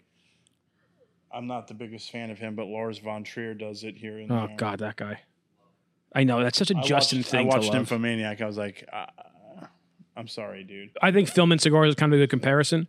[1.33, 4.31] I'm not the biggest fan of him, but Lars von Trier does it here and
[4.31, 4.57] Oh there.
[4.57, 5.21] God, that guy.
[6.15, 7.73] I know that's such a I Justin watched, thing I watched.
[7.73, 8.43] Nymphomaniac.
[8.43, 9.07] I was like, uh,
[10.17, 10.91] I'm sorry, dude.
[11.01, 12.89] I think film and cigars is kind of a good comparison.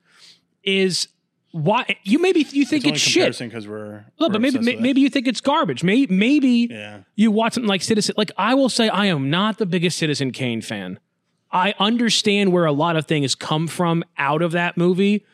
[0.64, 1.08] Is
[1.52, 3.40] why you maybe you think it's it's, shit.
[3.40, 5.84] because we're, Look, but maybe may- maybe you think it's garbage.
[5.84, 7.02] Maybe maybe yeah.
[7.16, 8.16] you watch something like Citizen.
[8.18, 11.00] Like I will say, I am not the biggest Citizen Kane fan.
[11.52, 15.26] I understand where a lot of things come from out of that movie,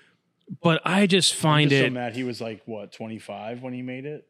[0.62, 1.92] but I just I'm find just so it.
[1.94, 4.28] mad he was like what 25 when he made it,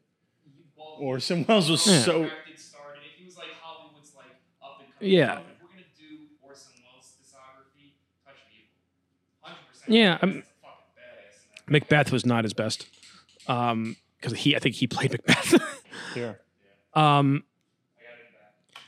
[0.78, 2.00] Well, Orson Welles was Yeah.
[2.00, 2.30] so.
[2.56, 3.00] started.
[3.18, 4.26] If was like Hollywood's like
[4.64, 5.14] up and coming.
[5.14, 5.40] Yeah.
[5.40, 7.92] If we're gonna do Orson Welles' discography,
[8.26, 8.66] touch of.
[9.42, 9.92] Hundred percent.
[9.94, 10.44] Yeah, I'm- fucking
[10.98, 11.44] badass.
[11.44, 11.72] in that.
[11.72, 12.88] Macbeth was not his best,
[13.48, 15.54] um, because he I think he played Macbeth.
[16.16, 16.40] Here,
[16.94, 17.44] um,
[18.00, 18.32] I got it
[18.74, 18.82] back.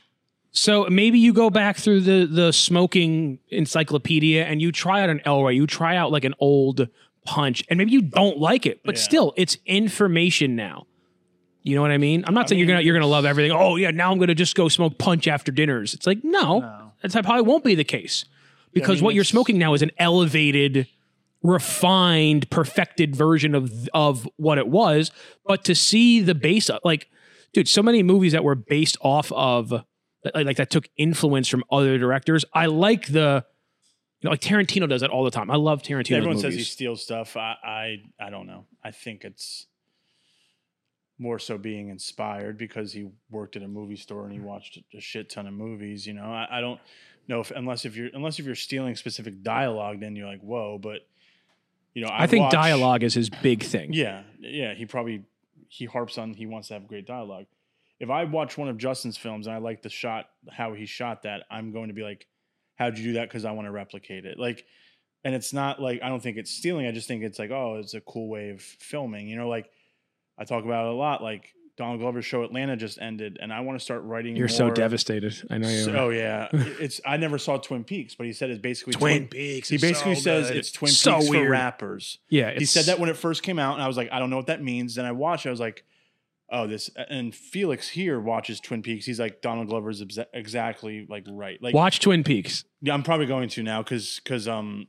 [0.58, 5.20] So maybe you go back through the the smoking encyclopedia and you try out an
[5.24, 6.88] Elroy, you try out like an old
[7.24, 9.00] punch, and maybe you don't like it, but Yeah.
[9.02, 10.86] still, it's information now.
[11.62, 12.24] You know what I mean?
[12.26, 13.52] I'm not I saying you're gonna you're gonna love everything.
[13.52, 15.94] Oh yeah, now I'm gonna just go smoke punch after dinners.
[15.94, 16.92] It's like no, No.
[17.02, 18.24] that's that probably won't be the case
[18.72, 20.88] because mean, what you're smoking now is an elevated,
[21.42, 25.12] refined, perfected version of of what it was.
[25.46, 27.08] But to see the base like,
[27.52, 29.84] dude, so many movies that were based off of
[30.34, 32.44] like, that took influence from other directors.
[32.52, 33.44] I like the,
[34.20, 35.50] you know, like Tarantino does that all the time.
[35.50, 36.42] I love Tarantino everyone movies.
[36.42, 37.36] says he steals stuff.
[37.36, 37.96] I, I
[38.26, 38.66] I don't know.
[38.82, 39.66] I think it's
[41.20, 45.00] more so being inspired because he worked at a movie store and he watched a
[45.00, 46.06] shit ton of movies.
[46.06, 46.80] You know, I, I don't
[47.26, 50.78] know if unless if you're unless if you're stealing specific dialogue, then you're like whoa.
[50.80, 51.06] But
[51.94, 53.92] you know, I I'd think watch- dialogue is his big thing.
[53.92, 54.74] Yeah, yeah.
[54.74, 55.22] He probably
[55.68, 57.46] he harps on he wants to have great dialogue.
[58.00, 61.22] If I watch one of Justin's films and I like the shot, how he shot
[61.22, 62.26] that, I'm going to be like,
[62.76, 64.38] "How'd you do that?" Because I want to replicate it.
[64.38, 64.64] Like,
[65.24, 66.86] and it's not like I don't think it's stealing.
[66.86, 69.28] I just think it's like, oh, it's a cool way of filming.
[69.28, 69.70] You know, like
[70.38, 71.22] I talk about it a lot.
[71.22, 74.36] Like Donald Glover's show Atlanta just ended, and I want to start writing.
[74.36, 75.34] You're so devastated.
[75.48, 75.84] I know you.
[75.84, 75.96] So- are.
[75.96, 79.68] oh yeah, it's I never saw Twin Peaks, but he said it's basically Twin Peaks.
[79.68, 81.46] He basically says it's Twin So Peaks weird.
[81.46, 84.08] for rappers Yeah, he said that when it first came out, and I was like,
[84.12, 84.96] I don't know what that means.
[84.96, 85.84] Then I watched, it, I was like,
[86.50, 86.90] oh, this.
[87.08, 89.04] And Felix here watches Twin Peaks.
[89.06, 91.62] He's like, Donald Glover's exa- exactly like right.
[91.62, 92.64] Like, Watch Twin Peaks.
[92.80, 94.86] yeah, I'm probably going to now because because um,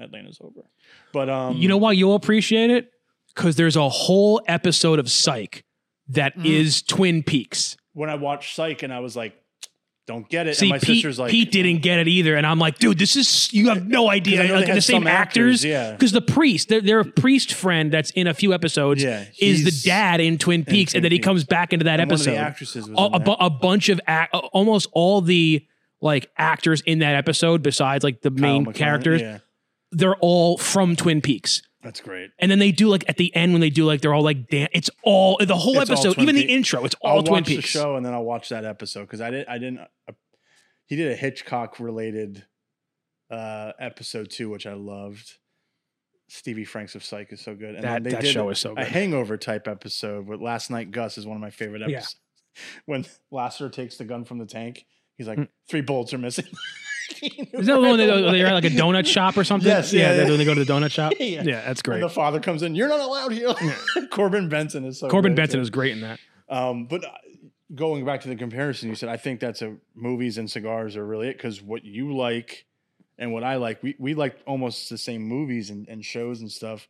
[0.00, 0.68] Atlanta's over.
[1.12, 2.90] But um, you know why you'll appreciate it?
[3.34, 5.64] Because there's a whole episode of Psych
[6.08, 6.86] that is Mm.
[6.88, 7.76] Twin Peaks.
[7.92, 9.34] when I watched Psych, and I was like,
[10.08, 10.56] don't get it.
[10.56, 12.98] See, and my Pete, sister's like, Pete didn't get it either, and I'm like, dude,
[12.98, 14.52] this is you have no idea.
[14.52, 15.92] Like, the same actors, actors, yeah.
[15.92, 19.88] Because the priest, their their priest friend that's in a few episodes, Yeah, is the
[19.88, 21.24] dad in Twin Peaks, and Twin then he Peaks.
[21.26, 22.34] comes back into that and episode.
[22.36, 25.64] actresses a, in a, a bunch of act, almost all the
[26.00, 29.38] like actors in that episode, besides like the Kyle main MacLachlan, characters, Yeah,
[29.92, 31.62] they're all from Twin Peaks.
[31.88, 32.30] That's great.
[32.38, 34.48] And then they do like at the end when they do like they're all like
[34.48, 37.22] dan- it's all the whole It's all episode, Twin even the intro, it's all I'll
[37.22, 37.70] Twin watch the Peaks.
[37.70, 39.48] show and then I'll watch that episode because I didn't.
[39.48, 39.78] I didn't.
[40.06, 40.12] Uh,
[40.86, 42.44] he did a Hitchcock related
[43.30, 45.38] uh, episode too, which I loved.
[46.28, 48.52] Stevie Franks of Psych is so good, and That- then they that did show a,
[48.52, 48.88] is so a good.
[48.88, 51.96] Hangover type episode with Last Night Gus is one of my favorite Yeah.
[51.98, 52.16] episodes.
[52.86, 54.84] When Lassiter takes the gun from the tank,
[55.16, 55.48] he's like, Mm.
[55.70, 56.44] three bullets are missing.
[57.22, 59.68] Is that the one they, they're at like a donut shop or something?
[59.68, 60.00] Yes, yeah.
[60.10, 60.30] yeah, that's yeah.
[60.30, 61.12] when they go to the donut shop.
[61.18, 61.42] Yeah.
[61.42, 62.00] yeah, that's And great.
[62.00, 63.54] the father comes in, you're not allowed here.
[64.10, 65.60] Corbin Bernsen is so Corbin Bernsen too.
[65.60, 66.20] is great in that.
[66.48, 67.08] Um, but uh,
[67.74, 71.06] going back to the comparison, you said I think that's a movies and cigars are
[71.06, 72.64] really it because what you like
[73.18, 76.50] and what I like, we we like almost the same movies and, and shows and
[76.50, 76.88] stuff,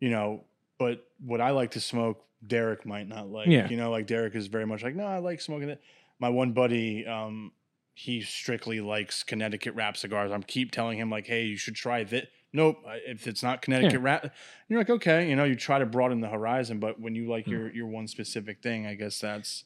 [0.00, 0.44] you know.
[0.78, 3.48] But what I like to smoke, Derek might not like.
[3.48, 3.68] Yeah.
[3.68, 5.80] You know, like Derek is very much like, no, I like smoking it.
[6.18, 7.52] My one buddy, um,
[7.98, 10.30] he strictly likes Connecticut wrap cigars.
[10.30, 12.26] I'm keep telling him like, hey, you should try this.
[12.52, 12.76] Nope,
[13.06, 14.34] if it's not Connecticut wrap,
[14.68, 17.46] you're like, okay, you know, you try to broaden the horizon, but when you like
[17.46, 19.64] your your one specific thing, I guess that's.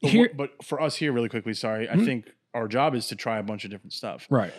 [0.00, 2.04] But, Here- but for us here, really quickly, sorry, I Mhm.
[2.04, 4.26] think our job is to try a bunch of different stuff.
[4.30, 4.52] Right.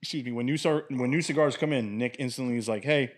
[0.00, 0.30] Excuse me.
[0.30, 3.12] When new start, when new cigars come in, Nick instantly is like, hey,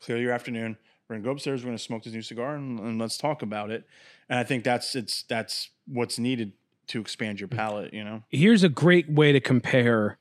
[0.00, 0.76] clear your afternoon.
[1.08, 1.62] We're gonna go upstairs.
[1.62, 3.84] We're gonna smoke this new cigar and, and let's talk about it.
[4.28, 6.52] And I think that's it's that's what's needed
[6.88, 7.92] to expand your palate.
[7.92, 8.22] You know.
[8.30, 10.18] here's a great way to compare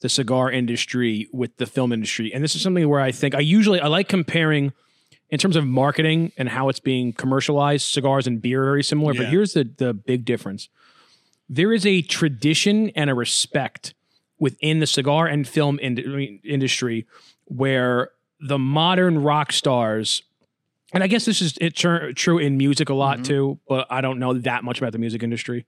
[0.00, 3.40] the cigar industry with the film industry and this is something where i think i
[3.40, 4.72] usually i like comparing
[5.30, 9.14] in terms of marketing and how it's being commercialized cigars and beer are very similar
[9.14, 10.68] but here's the the big difference
[11.48, 13.94] there is a tradition and a respect
[14.38, 17.06] within the cigar and film ind- industry
[17.46, 20.22] where the modern rock stars
[20.92, 23.24] and i guess this is it, tr- true in music a lot Mhm.
[23.24, 25.66] too but i don't know that much about the music industry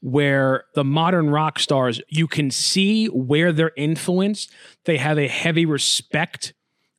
[0.00, 4.50] where the modern rock stars you can see where they're influenced.
[4.84, 6.54] They have a heavy respect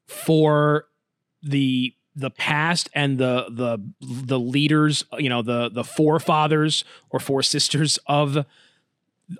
[0.07, 0.85] for
[1.41, 7.99] the the past and the the the leaders you know the the forefathers or foresisters
[8.07, 8.45] of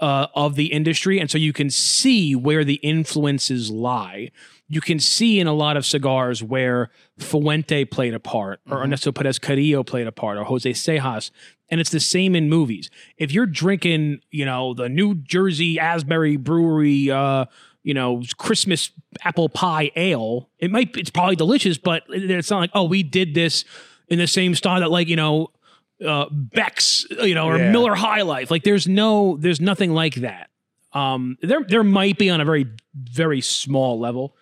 [0.02, 1.18] uh, of the industry.
[1.20, 4.32] And so you can see where the influences lie
[4.74, 8.84] you can see in a lot of cigars where Fuente played a part, or Mhm.
[8.86, 11.32] Ernesto Perez Carrillo played a part, or Jose Sejas.
[11.70, 12.92] and it's the same in movies.
[13.18, 17.46] If you're drinking, you know, the New Jersey Asbury Brewery, uh,
[17.84, 18.92] you know, Christmas
[19.24, 23.34] apple pie ale, it might it's probably delicious, but it's not like oh we did
[23.34, 23.66] this
[24.08, 25.50] in the same style that like you know
[26.06, 27.72] uh, Beck's, you know, or Yeah.
[27.72, 28.52] Miller High Life.
[28.52, 30.50] Like there's no there's nothing like that.
[30.92, 34.36] Um, there there might be on a very very small level,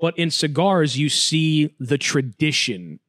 [0.00, 3.00] but in cigars you see the tradition.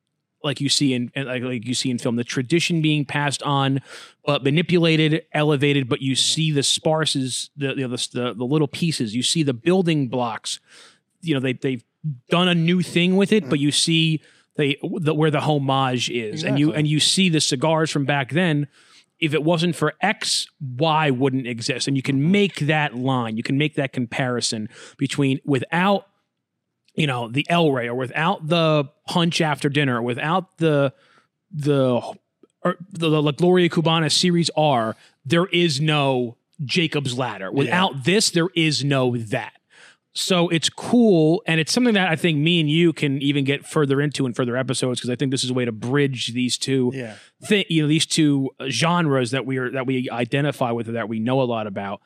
[0.44, 3.82] Like you see in like, like you see in film the tradition being passed on
[4.26, 6.20] but manipulated elevated but you mm-hmm.
[6.20, 9.16] see the sparses the you know, the, the the little pieces.
[9.16, 10.60] You see the building blocks.
[11.22, 11.84] You know they they've
[12.30, 13.64] done a new thing with it but mm.
[13.64, 14.22] you see
[14.56, 16.44] they the, where the homage is.
[16.44, 18.68] And you and you see the cigars from back then.
[19.18, 21.88] If it wasn't for X, Y wouldn't exist.
[21.88, 22.32] And you can mm-hmm.
[22.32, 24.68] make that line, you can make that comparison
[24.98, 26.08] between without,
[26.96, 30.94] you know, the El Rey or without the punch after dinner, without the
[31.52, 32.02] the
[32.64, 37.52] or the, the La Gloria Cubana Series R, there is no Jacob's Ladder.
[37.52, 39.54] Without this, there is no that.
[40.18, 43.66] So it's cool, and it's something that I think me and you can even get
[43.66, 46.58] further into in further episodes because I think this is a way to bridge these
[46.58, 47.16] two Yeah.
[47.44, 50.94] thi- you know these two uh, genres that we are that we identify with or
[50.94, 52.00] that we know a lot about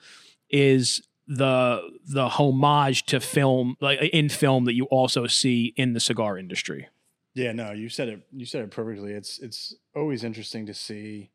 [0.50, 6.00] is the the homage to film like in film that you also see in the
[6.00, 6.90] cigar industry.
[7.36, 8.22] Yeah, no, you said it.
[8.34, 9.14] You said it perfectly.
[9.14, 11.30] It's it's always interesting to see.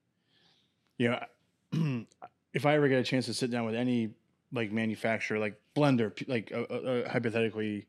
[0.99, 1.17] You
[1.73, 2.05] know,
[2.53, 4.11] if I ever get a chance to sit down with any
[4.53, 7.87] like manufacturer, like blender, like uh, uh, uh, hypothetically,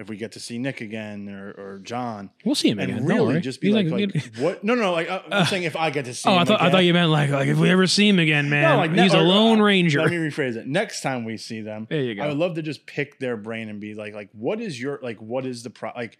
[0.00, 3.04] if we get to see Nick again or or John, We'll see him and again.
[3.04, 3.40] really worry.
[3.40, 4.64] just be He's like, like, what?
[4.64, 6.28] No, no, like uh, I'm Uh, saying if I get to see.
[6.28, 8.08] oh, I him thought I again- thought you meant like like if we ever see
[8.08, 8.62] him again, man.
[8.70, 10.00] No, like, he's a lone ranger.
[10.00, 10.66] Let me rephrase it.
[10.66, 12.22] Next time we see them, there you go.
[12.22, 14.98] I would love to just pick their brain and be like, like, what is your
[15.02, 16.18] like, what is the pro like?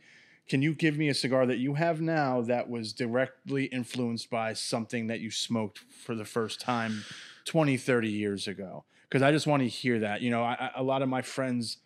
[0.48, 4.52] Can you give me a cigar that you have now that was directly influenced by
[4.52, 7.04] something that you smoked for the first time
[7.44, 8.84] 20, 30 years ago?
[9.08, 10.22] Because I just want to hear that.
[10.22, 11.76] You know, I, I- a lot of my friends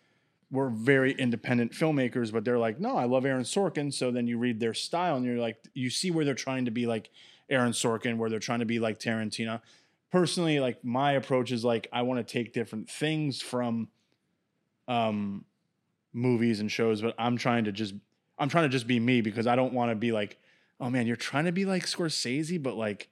[0.55, 3.93] were very independent filmmakers, but they're like, no, I love Aaron Sorkin.
[3.93, 6.71] So then you read their style and you're like, you see where they're trying to
[6.71, 7.09] be like
[7.49, 9.61] Aaron Sorkin, where they're trying to be like Tarantino.
[10.11, 13.89] Personally, like my approach is like I want to take different things from
[14.87, 15.45] um
[16.13, 17.93] movies and shows, but I'm trying to just
[18.37, 20.37] I'm trying to just be me because I don't want to be like,
[20.79, 23.09] oh man, you're trying to be like Scorsese, but like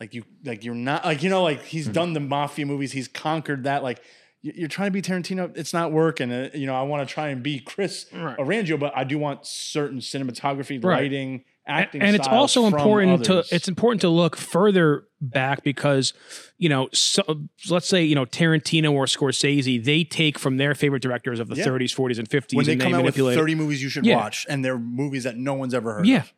[0.00, 1.92] like you like you're not like you know like he's Mhm.
[1.92, 4.00] done the mafia movies, he's conquered that like
[4.42, 6.30] you're trying to be Tarantino, it's not working.
[6.32, 8.36] Uh, you know, I want to try and be Chris Right.
[8.38, 11.02] Arangio, but I do want certain cinematography, Right.
[11.02, 16.12] lighting, acting, and it's also important to it's important to look further back because
[16.56, 17.22] you know so,
[17.68, 21.56] let's say you know Tarantino or Scorsese they take from their favorite directors of the
[21.56, 21.64] Yeah.
[21.66, 24.06] 30s 40s and 50s when they and come they out with 30 movies you should
[24.06, 24.16] Yeah.
[24.16, 26.06] watch, and they're movies that no one's ever heard.
[26.06, 26.18] Yeah.
[26.20, 26.32] of.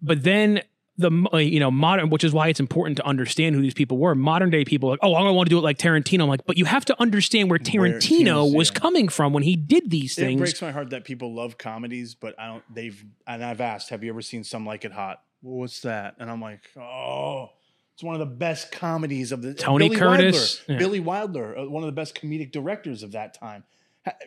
[0.00, 0.62] but then
[0.98, 4.14] the you know modern, which is why it's important to understand who these people were.
[4.14, 6.24] Modern day people are like, oh, I want to do it like Tarantino.
[6.24, 8.80] I'm like, but you have to understand where Tarantino Tarantino's- was yeah.
[8.80, 10.40] coming from when he did these things.
[10.40, 12.74] It breaks my heart that people love comedies, but I don't.
[12.74, 15.22] They've and I've asked, have you ever seen Some Like It Hot?
[15.42, 16.16] Well, what's that?
[16.18, 17.48] And I'm like, oh,
[17.94, 20.78] it's one of the best comedies of the Tony Billy Curtis, Wilder, yeah.
[20.78, 23.64] Billy Wilder, uh, one of the best comedic directors of that time.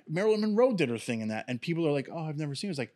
[0.10, 2.70] Marilyn Monroe did her thing in that, and people are like, oh, I've never seen.
[2.70, 2.72] it.
[2.72, 2.94] It's like.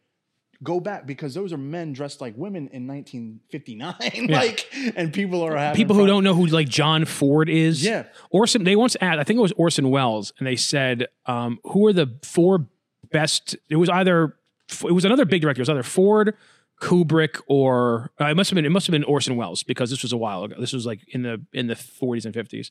[0.61, 4.27] Go back because those are men dressed like women in 1959.
[4.29, 6.09] like, and people are having people who fun.
[6.09, 7.83] don't know who like John Ford is.
[7.83, 8.03] Yeah.
[8.29, 8.65] Orson.
[8.65, 9.19] They once asked.
[9.19, 12.67] I think it was Orson Welles, and they said, um, "Who are the four
[13.09, 14.35] best?" It was either
[14.83, 15.61] it was another big director.
[15.61, 16.35] It was either Ford,
[16.81, 20.01] Kubrick, or uh, it must have been it must have been Orson Welles because this
[20.01, 20.55] was a while ago.
[20.59, 22.69] This was like in the in the 40s and 50s.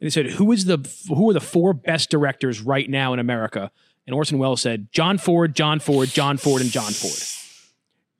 [0.00, 0.78] And they said, "Who is the
[1.08, 3.70] who are the four best directors right now in America?"
[4.08, 7.18] And Orson Welles said, "John Ford, John Ford, John Ford, and John Ford."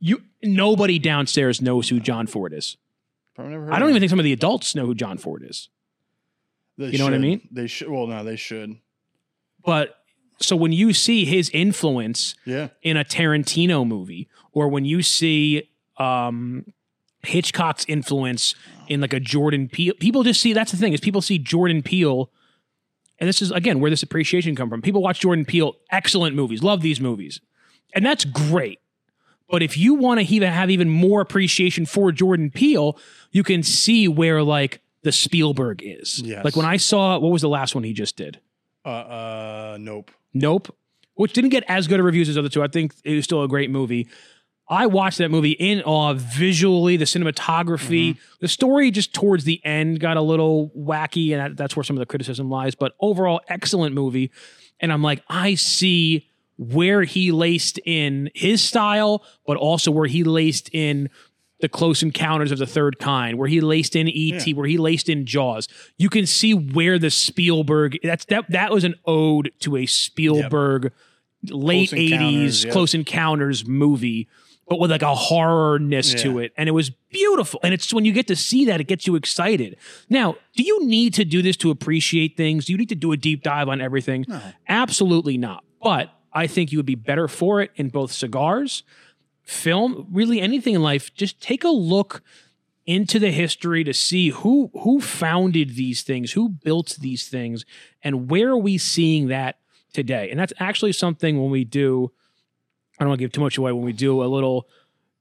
[0.01, 2.77] You nobody downstairs knows who John Ford is.
[3.39, 5.71] Never heard I don't even think some of the adults know who John Ford is.
[6.77, 7.49] They you know what I mean?
[7.51, 7.89] They should.
[7.89, 8.77] Well, no, they should.
[9.65, 9.97] But
[10.41, 12.69] so when you see his influence Yeah.
[12.83, 16.67] in a Tarantino movie, or when you see um,
[17.23, 18.55] Hitchcock's influence
[18.89, 21.83] in like a Jordan Peele, people just see that's the thing is people see Jordan
[21.83, 22.31] Peele,
[23.19, 24.83] and this is again where this appreciation come from.
[24.83, 27.41] People watch Jordan Peele, excellent movies, love these movies,
[27.95, 28.81] and that's great.
[29.49, 32.99] But if you want to even have even more appreciation for Jordan Peele,
[33.33, 36.21] you can see where like the Spielberg is.
[36.21, 36.45] Yes.
[36.45, 38.41] Like when I saw what was the last one he just did?
[38.85, 40.11] Uh, uh, nope.
[40.35, 40.75] Nope.
[41.15, 42.63] Which didn't get as good a reviews as the other two.
[42.63, 44.09] I think it was still a great movie.
[44.71, 48.21] I watched that movie in awe visually, the cinematography, mm-hmm.
[48.41, 51.97] the story just towards the end got a little wacky, and that, that's where some
[51.97, 52.75] of the criticism lies.
[52.75, 54.31] But overall, excellent movie.
[54.81, 60.25] And I'm like, I see where he laced in his style, but also where he
[60.25, 61.09] laced in
[61.61, 64.57] the Close Encounters of the Third Kind, where he laced in E.T., Yeah.
[64.57, 65.67] where he laced in Jaws.
[65.97, 70.93] You can see where the Spielberg that's that that was an ode to a Spielberg
[71.45, 72.73] late Close eighties yep.
[72.73, 74.29] Close Encounters movie,
[74.69, 77.59] but with like a horrorness to it, and it was beautiful.
[77.63, 79.77] And it's when you get to see that, it gets you excited.
[80.11, 82.67] Now, do you need to do this to appreciate things?
[82.67, 84.27] Do you need to do a deep dive on everything?
[84.29, 84.41] No.
[84.69, 85.65] Absolutely not.
[85.83, 88.83] But I think you would be better for it in both cigars,
[89.43, 91.15] film, really anything in life.
[91.15, 92.23] Just take a look
[92.85, 97.65] into the history to see who who founded these things, who built these things,
[98.03, 99.59] and where are we seeing that
[99.93, 100.31] today?
[100.31, 102.13] And that's actually something when we do.
[102.99, 104.69] I don't want to give too much away when we do a little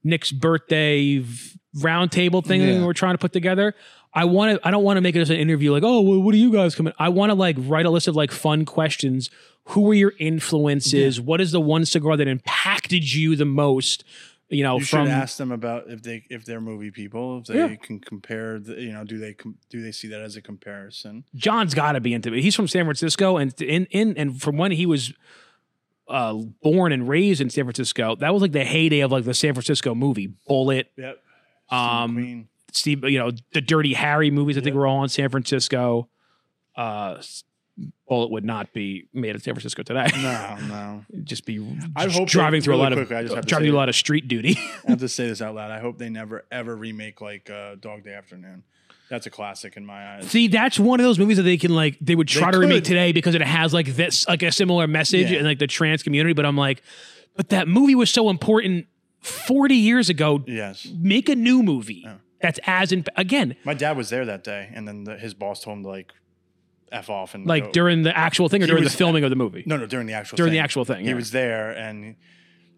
[0.04, 1.22] Nick's birthday
[1.76, 2.84] roundtable thing Yeah.
[2.84, 3.74] we're trying to put together.
[4.14, 4.66] I want to.
[4.66, 6.50] I don't want to make it as an interview like, oh, well, what do you
[6.50, 6.92] guys come in?
[6.98, 9.28] I want to like write a list of like fun questions.
[9.64, 11.20] Who were your influences?
[11.20, 14.04] What is the one cigar that impacted you the most?
[14.48, 17.44] You know, You from should ask them about if they if they're movie people if
[17.48, 17.74] they Yeah.
[17.76, 18.58] can compare.
[18.58, 19.36] The, you know, do they
[19.68, 21.24] do they see that as a comparison?
[21.34, 22.40] John's got to be into it.
[22.40, 25.12] He's from San Francisco, and in in and from when he was
[26.08, 29.34] uh, born and raised in San Francisco, that was like the heyday of like the
[29.34, 31.18] San Francisco movie Bullitt, Yep.
[31.70, 34.56] Um, Steve, you know, the Dirty Harry movies.
[34.56, 36.08] I think were all in San Francisco.
[36.76, 37.20] Uh,
[38.08, 40.08] Bullitt would not be made in San Francisco today.
[40.16, 41.04] No, no.
[41.24, 43.76] Just be I hope driving through a really lot quickly, I just of driving through
[43.76, 44.58] a lot of street duty.
[44.86, 45.70] I have to say this out loud.
[45.70, 48.64] I hope they never ever remake like uh, Dog Day Afternoon.
[49.10, 50.30] That's a classic in my eyes.
[50.30, 52.58] See, that's one of those movies that they can like they would try They to
[52.58, 52.84] remake could.
[52.84, 55.38] today because it has like this like a similar message Yeah.
[55.38, 56.34] in like the trans community.
[56.34, 56.82] But I'm like,
[57.36, 58.86] but that movie was so important
[59.20, 60.44] 40 years ago.
[60.46, 60.86] Yes.
[61.00, 62.06] Make a new movie
[62.40, 65.62] that's as in again My dad was there that day, and then the, his boss
[65.62, 66.12] told him to like
[66.92, 67.72] f off and like go.
[67.72, 69.62] during the actual thing or during was- the filming of the movie.
[69.66, 70.58] no no during the actual during thing.
[70.58, 71.00] the actual thing.
[71.02, 71.14] he yeah.
[71.14, 72.14] was there and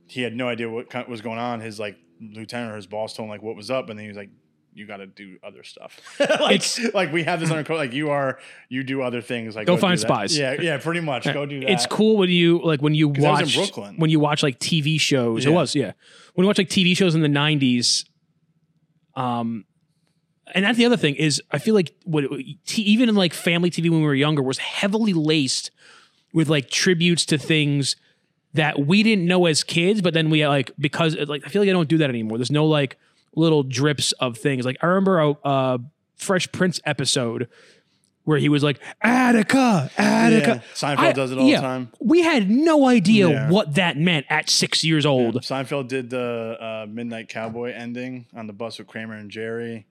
[0.06, 1.60] he had no idea what kind- was going on.
[1.60, 4.08] His like lieutenant or his boss told him like what was up, and then he
[4.08, 4.30] was like,
[4.74, 8.10] "You got to do other stuff." like, It's- like we have this under like you
[8.10, 10.36] are you do other things like Go do find spies.
[10.38, 11.24] Yeah, yeah, pretty much.
[11.24, 11.70] Go do that.
[11.70, 13.96] It's cool when you like when you 'Cause that was in watch Brooklyn.
[13.96, 15.44] when you watch like TV shows.
[15.46, 15.92] It was yeah.
[16.34, 18.04] When you watch like TV shows in the '90s,
[19.16, 19.64] um,
[20.54, 22.24] and that's the other thing is I feel like what
[22.66, 25.70] t- even in like family TV when we were younger was heavily laced
[26.32, 27.96] with like tributes to things
[28.54, 31.68] that we didn't know as kids, but then we like because like I feel like
[31.68, 32.38] I don't do that anymore.
[32.38, 32.96] There's no like
[33.34, 34.64] little drips of things.
[34.64, 35.78] Like I remember a, a
[36.16, 37.48] Fresh Prince episode
[38.24, 40.46] where he was like Attica, Attica.
[40.56, 41.92] Yeah, Seinfeld I- does it all yeah, the time.
[42.00, 43.50] We had no idea Yeah.
[43.50, 45.36] what that meant at six years old.
[45.42, 49.86] Seinfeld did the uh, Midnight Cowboy ending on the bus with Kramer and Jerry.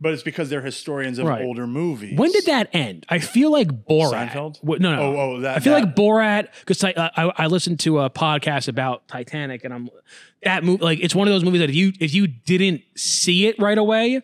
[0.00, 1.42] But it's because they're historians of Right.
[1.44, 2.18] older movies.
[2.18, 3.04] When did that end?
[3.08, 4.30] I feel like Borat.
[4.30, 4.58] Seinfeld?
[4.62, 5.00] No, no.
[5.02, 8.10] Oh, oh, that- I feel that- like Borat because I, I I listened to a
[8.10, 9.90] podcast about Titanic and I'm
[10.42, 13.46] that movie like it's one of those movies that if you if you didn't see
[13.46, 14.22] it right away,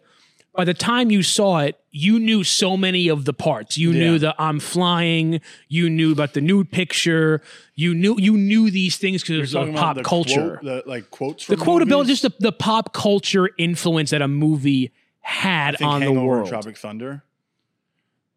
[0.55, 3.77] by the time you saw it, you knew so many of the parts.
[3.77, 4.19] You knew Yeah.
[4.19, 5.43] the I'm flying.
[5.69, 7.43] You knew about the nude picture.
[7.75, 10.59] You knew you knew these things because You're of about pop the culture.
[10.63, 11.47] quote- the like quotes.
[11.47, 12.21] the from quotability, movies?
[12.21, 14.93] just the, the pop culture influence that a movie
[15.27, 16.49] had on the Hangover and world.
[16.49, 17.25] Tropic Thunder.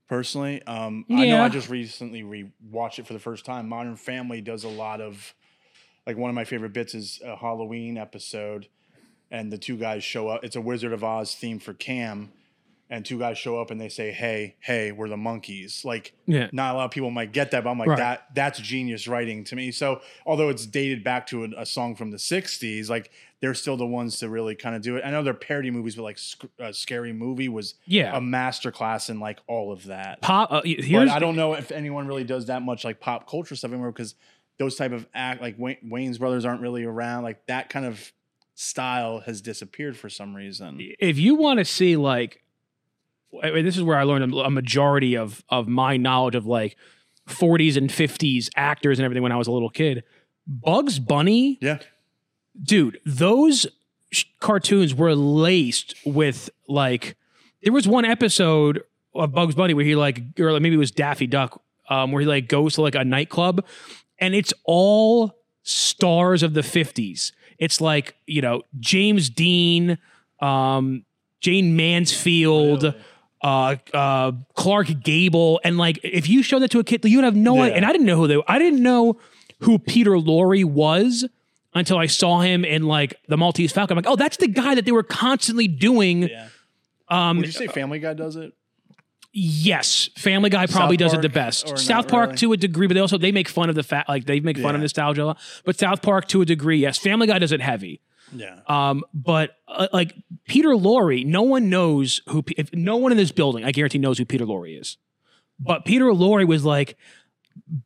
[0.08, 3.70] Personally, um, I know I just recently re-watched it for the first time.
[3.70, 5.36] Modern Family does a lot of,
[6.08, 8.68] like one of my favorite bits is a Halloween episode,
[9.30, 10.44] and the two guys show up.
[10.44, 12.32] It's a Wizard of Oz theme for Cam,
[12.90, 16.50] and two guys show up and they say, "Hey, hey, we're the monkeys." Like, Yeah.
[16.52, 17.98] not a lot of people might get that, but I'm like, Right.
[18.00, 19.70] that that's genius writing to me.
[19.72, 23.12] So, although it's dated back to a, a song from the '60s, like
[23.42, 25.04] they're still the ones to really kind of do it.
[25.06, 28.16] I know they're parody movies, but like Sc- uh, Scary Movie was Yeah.
[28.18, 30.22] a masterclass in like all of that.
[30.22, 30.52] Pop.
[30.52, 30.62] Uh,
[30.92, 33.92] But I don't know if anyone really does that much like pop culture stuff anymore
[33.94, 34.16] because
[34.58, 37.24] those type of act like Wayne, Wayans brothers aren't really around.
[37.24, 38.12] Like that kind of
[38.56, 40.78] style has disappeared for some reason.
[41.00, 42.44] if you want to see like
[43.44, 46.46] I mean, this is where I learned a a majority of of my knowledge of
[46.46, 46.76] like
[47.30, 50.04] 40s and 50s actors and everything when I was a little kid.
[50.48, 51.78] Bugs Bunny, Yeah,
[52.62, 53.68] dude, those
[54.12, 57.16] sh- cartoons were laced with like
[57.64, 58.84] there was one episode
[59.16, 62.28] of Bugs Bunny where he like or maybe it was Daffy Duck um where he
[62.28, 63.66] like goes to like a nightclub
[64.20, 67.32] and it's all stars of the 50s.
[67.58, 69.97] It's like, you know, James Dean,
[70.41, 71.06] um
[71.41, 72.95] Jayne Mansfield, Really?
[73.41, 77.24] uh, uh, Clark Gable, and like if you show that to a kid, you would
[77.26, 77.62] have no Yeah.
[77.64, 77.76] idea.
[77.78, 78.36] And I didn't know who they.
[78.38, 78.43] Were.
[78.47, 79.18] I didn't know
[79.60, 81.26] who Peter Lorre was
[81.74, 83.97] until I saw him in like the Maltese Falcon.
[83.97, 86.24] I'm like, oh, that's the guy that they were constantly doing.
[86.24, 86.47] yeah.
[87.07, 88.53] Um, Would you say Family Guy does it?
[89.32, 91.78] yes, Family Guy probably South does it the best.
[91.78, 92.38] South Park really?
[92.38, 94.57] to a degree, but they also they make fun of the fact like they make
[94.57, 95.39] fun of nostalgia a lot.
[95.65, 96.97] But South Park to a degree, yes.
[96.97, 98.01] Family Guy does it heavy.
[98.34, 98.59] Yeah.
[98.67, 100.13] Um, but uh, like
[100.47, 102.43] Peter Lorre, no one knows who.
[102.57, 104.97] If no one in this building, I guarantee, knows who Peter Lorre is.
[105.59, 106.95] But Peter Lorre was like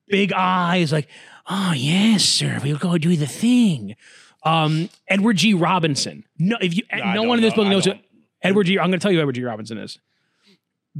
[0.07, 1.09] big eyes, like,
[1.49, 3.95] oh yes, sir, we'll go do the thing.
[4.43, 5.53] Um, Edward G.
[5.53, 6.25] Robinson.
[6.37, 7.55] No, if you, I no one in this know.
[7.55, 7.93] building knows who.
[8.41, 8.77] Edward G.
[8.77, 9.43] I'm going to tell you who Edward G.
[9.43, 9.99] Robinson is.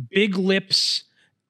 [0.09, 1.03] Big lips.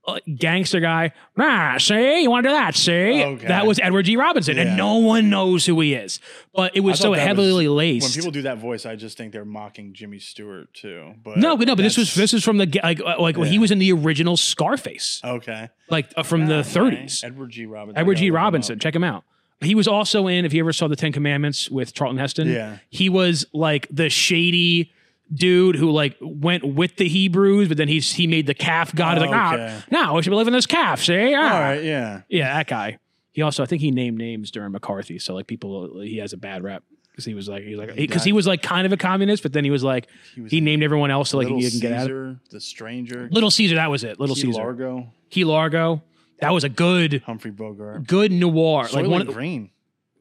[0.05, 2.75] Uh, Gangster guy, ah, see, you want to do that?
[2.75, 3.47] See, Okay.
[3.47, 4.17] that was Edward G.
[4.17, 6.19] Robinson, and no one knows who he is.
[6.53, 8.03] But it was so heavily was- laced.
[8.15, 11.13] When people do that voice, I just think they're mocking Jimmy Stewart too.
[11.23, 13.47] But No, but no, but this was this is from the like uh, like when
[13.47, 15.69] he was in the original Scarface, okay.
[15.89, 16.69] like uh, from the Okay.
[16.69, 17.23] 30s.
[17.23, 17.65] Edward G.
[17.65, 17.97] Robinson.
[17.99, 18.25] Edward G.
[18.25, 19.23] gotta him Robinson, check him out.
[19.61, 22.49] He was also in if you ever saw the Ten Commandments with Charlton Heston.
[22.49, 22.79] Yeah.
[22.89, 24.91] he was like the shady
[25.33, 29.17] dude who like went with the Hebrews, but then he's he made the calf god.
[29.17, 29.79] He's like, Okay.
[29.91, 31.01] nah, no, we should be living this calf.
[31.01, 31.41] See, ah.
[31.41, 31.83] All right.
[31.83, 32.21] Yeah.
[32.29, 32.97] yeah, that guy.
[33.31, 36.37] He also, I think he named names during McCarthy, so like people, he has a
[36.37, 38.85] bad rap because he was like, he was like, because he, got- was like kind
[38.85, 41.39] of a communist, but then he was like, He was he named everyone else so
[41.39, 41.97] like he can get out.
[42.01, 44.19] of Caesar, The Stranger, Little Caesar, that was it.
[44.19, 44.61] Little Key Caesar.
[44.61, 46.03] Largo, Key Largo.
[46.41, 48.87] That was a good, Humphrey Bogart, good noir.
[48.93, 49.71] like one, of the- Green.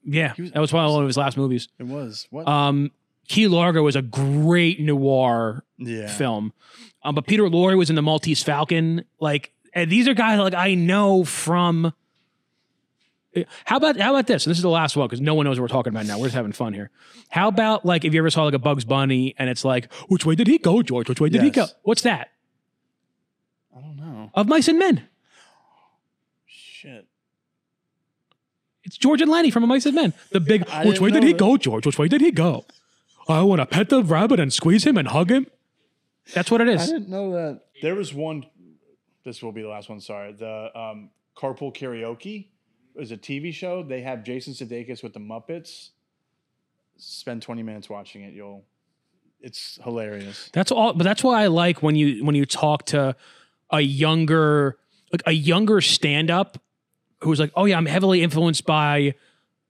[0.04, 1.68] yeah, was- that was one of his last movies.
[1.78, 2.48] It was what?
[2.48, 2.92] Um,
[3.28, 6.08] Key Largo was a great noir yeah.
[6.08, 6.52] film.
[7.02, 9.04] Um, but Peter Lorre was in the Maltese Falcon.
[9.20, 11.92] Like, and these are guys like I know from.
[13.64, 14.44] How about how about this?
[14.44, 16.18] And this is the last one because no one knows what we're talking about now.
[16.18, 16.90] We're just having fun here.
[17.30, 20.26] How about like if you ever saw like a Bugs Bunny and it's like, which
[20.26, 21.08] way did he go, George?
[21.08, 21.66] Which way did he go?
[21.82, 22.30] What's that?
[23.74, 24.30] I don't know.
[24.34, 25.08] Of Mice and Men.
[26.44, 27.06] Shit.
[28.84, 30.12] It's George and Lenny from A Mice and Men.
[30.30, 31.86] The big, which way did he go, George?
[31.86, 32.66] Which way did he go?
[33.28, 35.46] I want to pet the rabbit and squeeze him and hug him.
[36.34, 36.86] That's what it I is.
[36.86, 37.62] didn't know that.
[37.80, 38.46] There was one.
[39.24, 40.00] This will be the last one.
[40.00, 40.32] Sorry.
[40.32, 42.48] The um, Carpool Karaoke
[42.96, 43.82] is a TV show.
[43.82, 45.90] They have Jason Sudeikis with the Muppets.
[46.96, 48.34] Spend twenty minutes watching it.
[48.34, 48.64] You'll.
[49.40, 50.50] It's hilarious.
[50.52, 53.16] That's all, but that's why I like when you when you talk to
[53.70, 54.78] a younger
[55.12, 56.58] like a younger stand up
[57.20, 59.14] who's like, oh yeah, I'm heavily influenced by,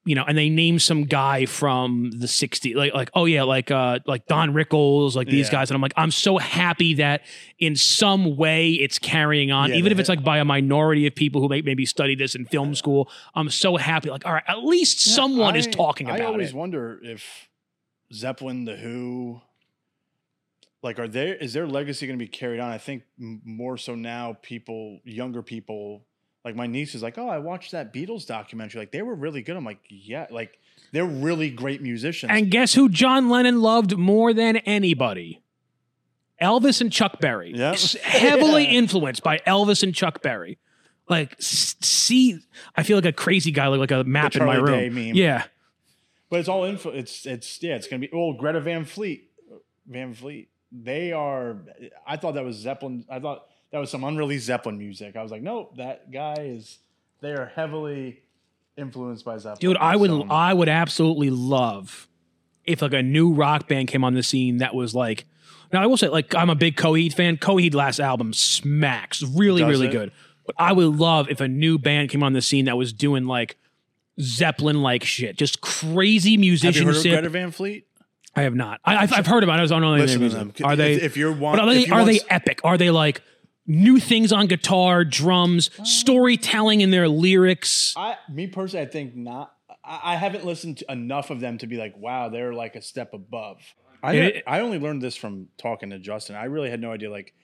[0.04, 3.70] you know, and they name some guy from the '60s, like like oh yeah, like
[3.70, 5.52] uh like Don Rickles, like these Yeah.
[5.52, 7.22] guys, and I'm like, I'm so happy that
[7.58, 11.14] in some way it's carrying on, Yeah, even if it's like by a minority of
[11.14, 13.08] people who may, maybe study this in film school.
[13.34, 16.54] I'm so happy, like all right, at least someone is I- talking I always it.
[16.56, 17.48] wonder if
[18.12, 19.40] Zeppelin, the Who,
[20.82, 22.70] like, are there is their legacy going to be carried on?
[22.70, 24.36] I think more so now.
[24.42, 26.06] People, younger people,
[26.44, 28.80] like my niece is like, "Oh, I watched that Beatles documentary.
[28.80, 30.58] Like, they were really good." I'm like, "Yeah, like
[30.92, 35.40] they're really great musicians." And guess who John Lennon loved more than anybody?
[36.40, 37.52] Elvis and Chuck Berry.
[37.54, 37.78] Yep.
[38.02, 38.70] Heavily Yeah.
[38.70, 40.58] influenced by Elvis and Chuck Berry.
[41.08, 42.40] Like, see,
[42.74, 44.78] I feel like a crazy guy, like, like a map in my room.
[44.78, 45.14] Day meme.
[45.14, 45.44] Yeah.
[46.30, 46.90] But it's all info.
[46.90, 47.74] It's it's yeah.
[47.76, 48.10] It's gonna be.
[48.12, 49.30] Oh, Greta Van Fleet.
[49.86, 50.48] Van Fleet.
[50.72, 51.58] They are.
[52.06, 53.04] I thought that was Zeppelin.
[53.10, 55.16] I thought that was some unreleased Zeppelin music.
[55.16, 55.76] I was like, nope.
[55.76, 56.78] That guy is.
[57.20, 58.20] They are heavily
[58.76, 59.58] influenced by Zeppelin.
[59.60, 62.08] Dude, I would So, I would absolutely love
[62.64, 65.24] if like a new rock band came on the scene that was like
[65.72, 67.36] now I will say like I'm a big Coheed fan.
[67.38, 69.22] Coheed last album smacks.
[69.22, 69.92] Really, really it?
[69.92, 70.12] good.
[70.44, 73.26] But I would love if a new band came on the scene that was doing
[73.26, 73.56] like
[74.20, 75.36] Zeppelin like shit.
[75.36, 77.86] Just crazy have you heard of Greta Van Fleet?
[78.34, 78.80] I have not.
[78.84, 79.64] I, I've, I've heard about it.
[79.64, 80.52] I don't know Listen to them.
[80.64, 80.94] Are they?
[80.94, 81.86] If, you're one, are they?
[81.86, 82.60] you Are they epic?
[82.64, 83.20] Are they like
[83.66, 87.94] new things on guitar, drums, storytelling in their lyrics?
[87.96, 89.52] I, me personally, I think not.
[89.84, 92.82] I, I haven't listened to enough of them to be like, wow, they're like a
[92.82, 93.58] step above.
[94.02, 96.36] I It- I only learned this from talking to Justin.
[96.36, 97.10] I really had no idea.
[97.10, 97.34] Like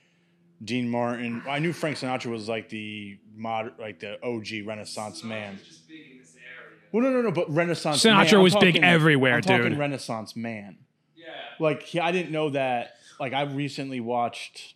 [0.63, 5.55] Dean Martin, I knew Frank Sinatra was like the mod, like the OG Renaissance man.
[5.55, 6.77] It's just big in this area.
[6.91, 8.03] Well, no, no, no, but Renaissance.
[8.03, 9.77] Sinatra man, I'm was big everywhere, I'm talking dude.
[9.77, 10.79] Renaissance man.
[11.15, 11.27] Yeah.
[11.61, 12.95] Like he, I didn't know that.
[13.21, 14.75] Like I recently watched.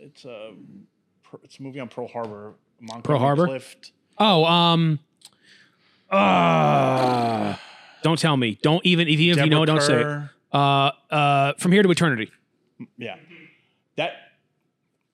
[0.00, 0.52] It's a
[1.44, 2.54] it's a movie on Pearl Harbor.
[2.80, 3.46] Montgomery Pearl Harbor?
[3.46, 3.92] Clift.
[4.18, 4.98] Oh, um,
[6.10, 7.54] uh,
[8.02, 8.58] don't tell me.
[8.62, 10.22] Don't even if you, if you know, don't say it.
[10.52, 12.30] Uh, uh, from here to eternity.
[12.96, 13.16] Yeah.
[13.96, 14.12] That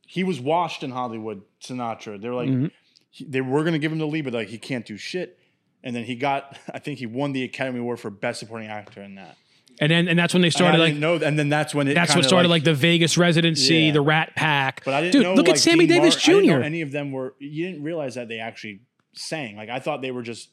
[0.06, 2.20] he was washed in Hollywood, Sinatra.
[2.20, 2.70] They were like Mhm.
[3.10, 5.38] he- they were going to give him the lead but like he can't do shit.
[5.82, 9.02] And then he got I think he won the Academy Award for best supporting actor
[9.02, 9.36] in that.
[9.80, 11.86] And then and that's when they started I like didn't know and then that's when
[11.88, 13.92] it that's what started like, the Vegas residency, Yeah.
[13.92, 14.82] the Rat Pack.
[14.84, 16.56] But I didn't Dude, know look like, at Sammy Dean Davis Martin- I didn't know
[16.58, 16.64] Jr.
[16.64, 18.80] any of them were you didn't realize that they actually
[19.12, 19.56] sang.
[19.56, 20.48] Like I thought they were just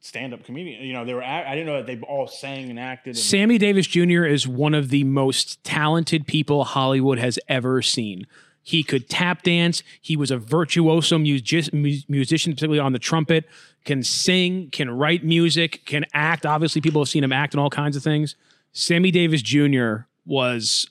[0.00, 0.82] stand-up comedian.
[0.84, 3.58] You know, they were I didn't know that they all sang and acted and, Sammy
[3.58, 4.24] Davis Jr.
[4.24, 8.26] is one of the most talented people Hollywood has ever seen.
[8.68, 9.82] He could tap dance.
[9.98, 13.48] He was a virtuoso music- musician, particularly on the trumpet.
[13.86, 16.44] Can sing, can write music, can act.
[16.44, 18.36] Obviously, people have seen him act in all kinds of things.
[18.74, 20.00] Sammy Davis Jr.
[20.26, 20.90] was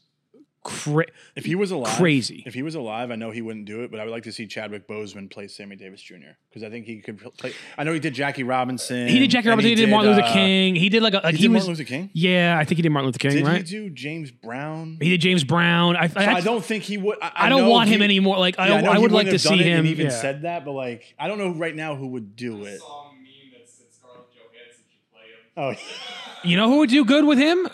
[0.67, 1.05] cra-
[1.35, 2.43] If he was alive, Crazy.
[2.45, 4.31] If he was alive, I know he wouldn't do it, but I would like to
[4.31, 6.35] see Chadwick Boseman play Sammy Davis Jr.
[6.49, 7.53] because I think he could play.
[7.77, 9.07] I know he did Jackie Robinson.
[9.07, 9.69] he did Jackie Robinson.
[9.69, 10.75] He, did Martin Luther uh, King.
[10.75, 11.63] He did like a like He, he, did was.
[11.63, 12.09] Martin Luther King.
[12.13, 13.31] yeah, I think he did Martin Luther King.
[13.31, 13.57] Did right?
[13.57, 14.97] he do James Brown?
[15.01, 15.95] He did James Brown.
[15.95, 17.17] I, So I, I don't think he would.
[17.21, 18.37] I, I don't know want him anymore.
[18.37, 19.79] Like I, Yeah, don't, I would like to see him.
[19.79, 20.11] And even yeah.
[20.11, 22.79] said that, but like I don't know right now who would do it.
[22.79, 25.79] saw meme that said Scarlett Johansson should play him.
[25.79, 27.67] Oh, You know who would do good with him?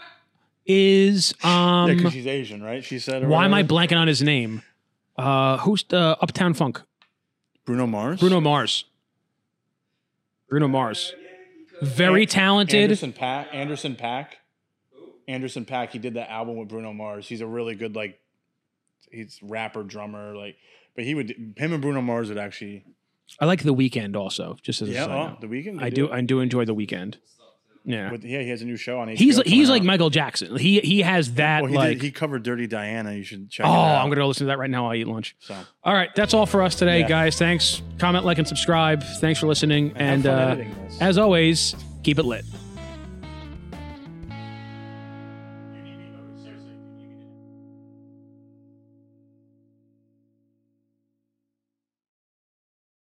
[0.65, 2.83] Is um yeah, because she's Asian, right?
[2.83, 3.27] She said.
[3.27, 4.61] why am I blanking on his name?
[5.17, 6.81] Uh who's the Uptown Funk?
[7.65, 8.19] Bruno Mars.
[8.19, 8.85] Bruno Mars.
[10.49, 11.13] Bruno Mars.
[11.81, 12.81] Very An- talented.
[12.83, 13.47] Anderson .Paak.
[13.53, 14.27] Anderson .Paak.
[15.27, 15.89] Anderson .Paak.
[15.91, 17.27] He did that album with Bruno Mars.
[17.27, 18.19] He's a really good like.
[19.11, 20.55] He's rapper, drummer, like.
[20.95, 21.53] But he would.
[21.57, 22.83] Him and Bruno Mars would actually.
[23.39, 25.05] I like the Weeknd also, just as a Yeah.
[25.05, 25.41] side Oh, note.
[25.41, 25.81] the Weeknd.
[25.81, 27.15] I do I do enjoy the Weeknd.
[27.85, 28.09] Yeah.
[28.11, 29.17] But yeah, he has a new show on HBO.
[29.17, 29.85] He's he's coming like out.
[29.85, 30.55] Michael Jackson.
[30.57, 33.13] He he has that Well, he, like did, he covered Dirty Diana.
[33.13, 33.65] You should check.
[33.65, 34.01] Oh, it out.
[34.03, 35.35] I'm gonna go listen to that right now while I eat lunch.
[35.39, 37.07] So All right, that's all for us today, Yeah.
[37.09, 37.37] guys.
[37.37, 37.81] Thanks.
[37.99, 39.03] Comment, like, and subscribe.
[39.19, 39.89] Thanks for listening.
[39.89, 40.57] have And uh,
[41.01, 42.45] as always, keep it lit.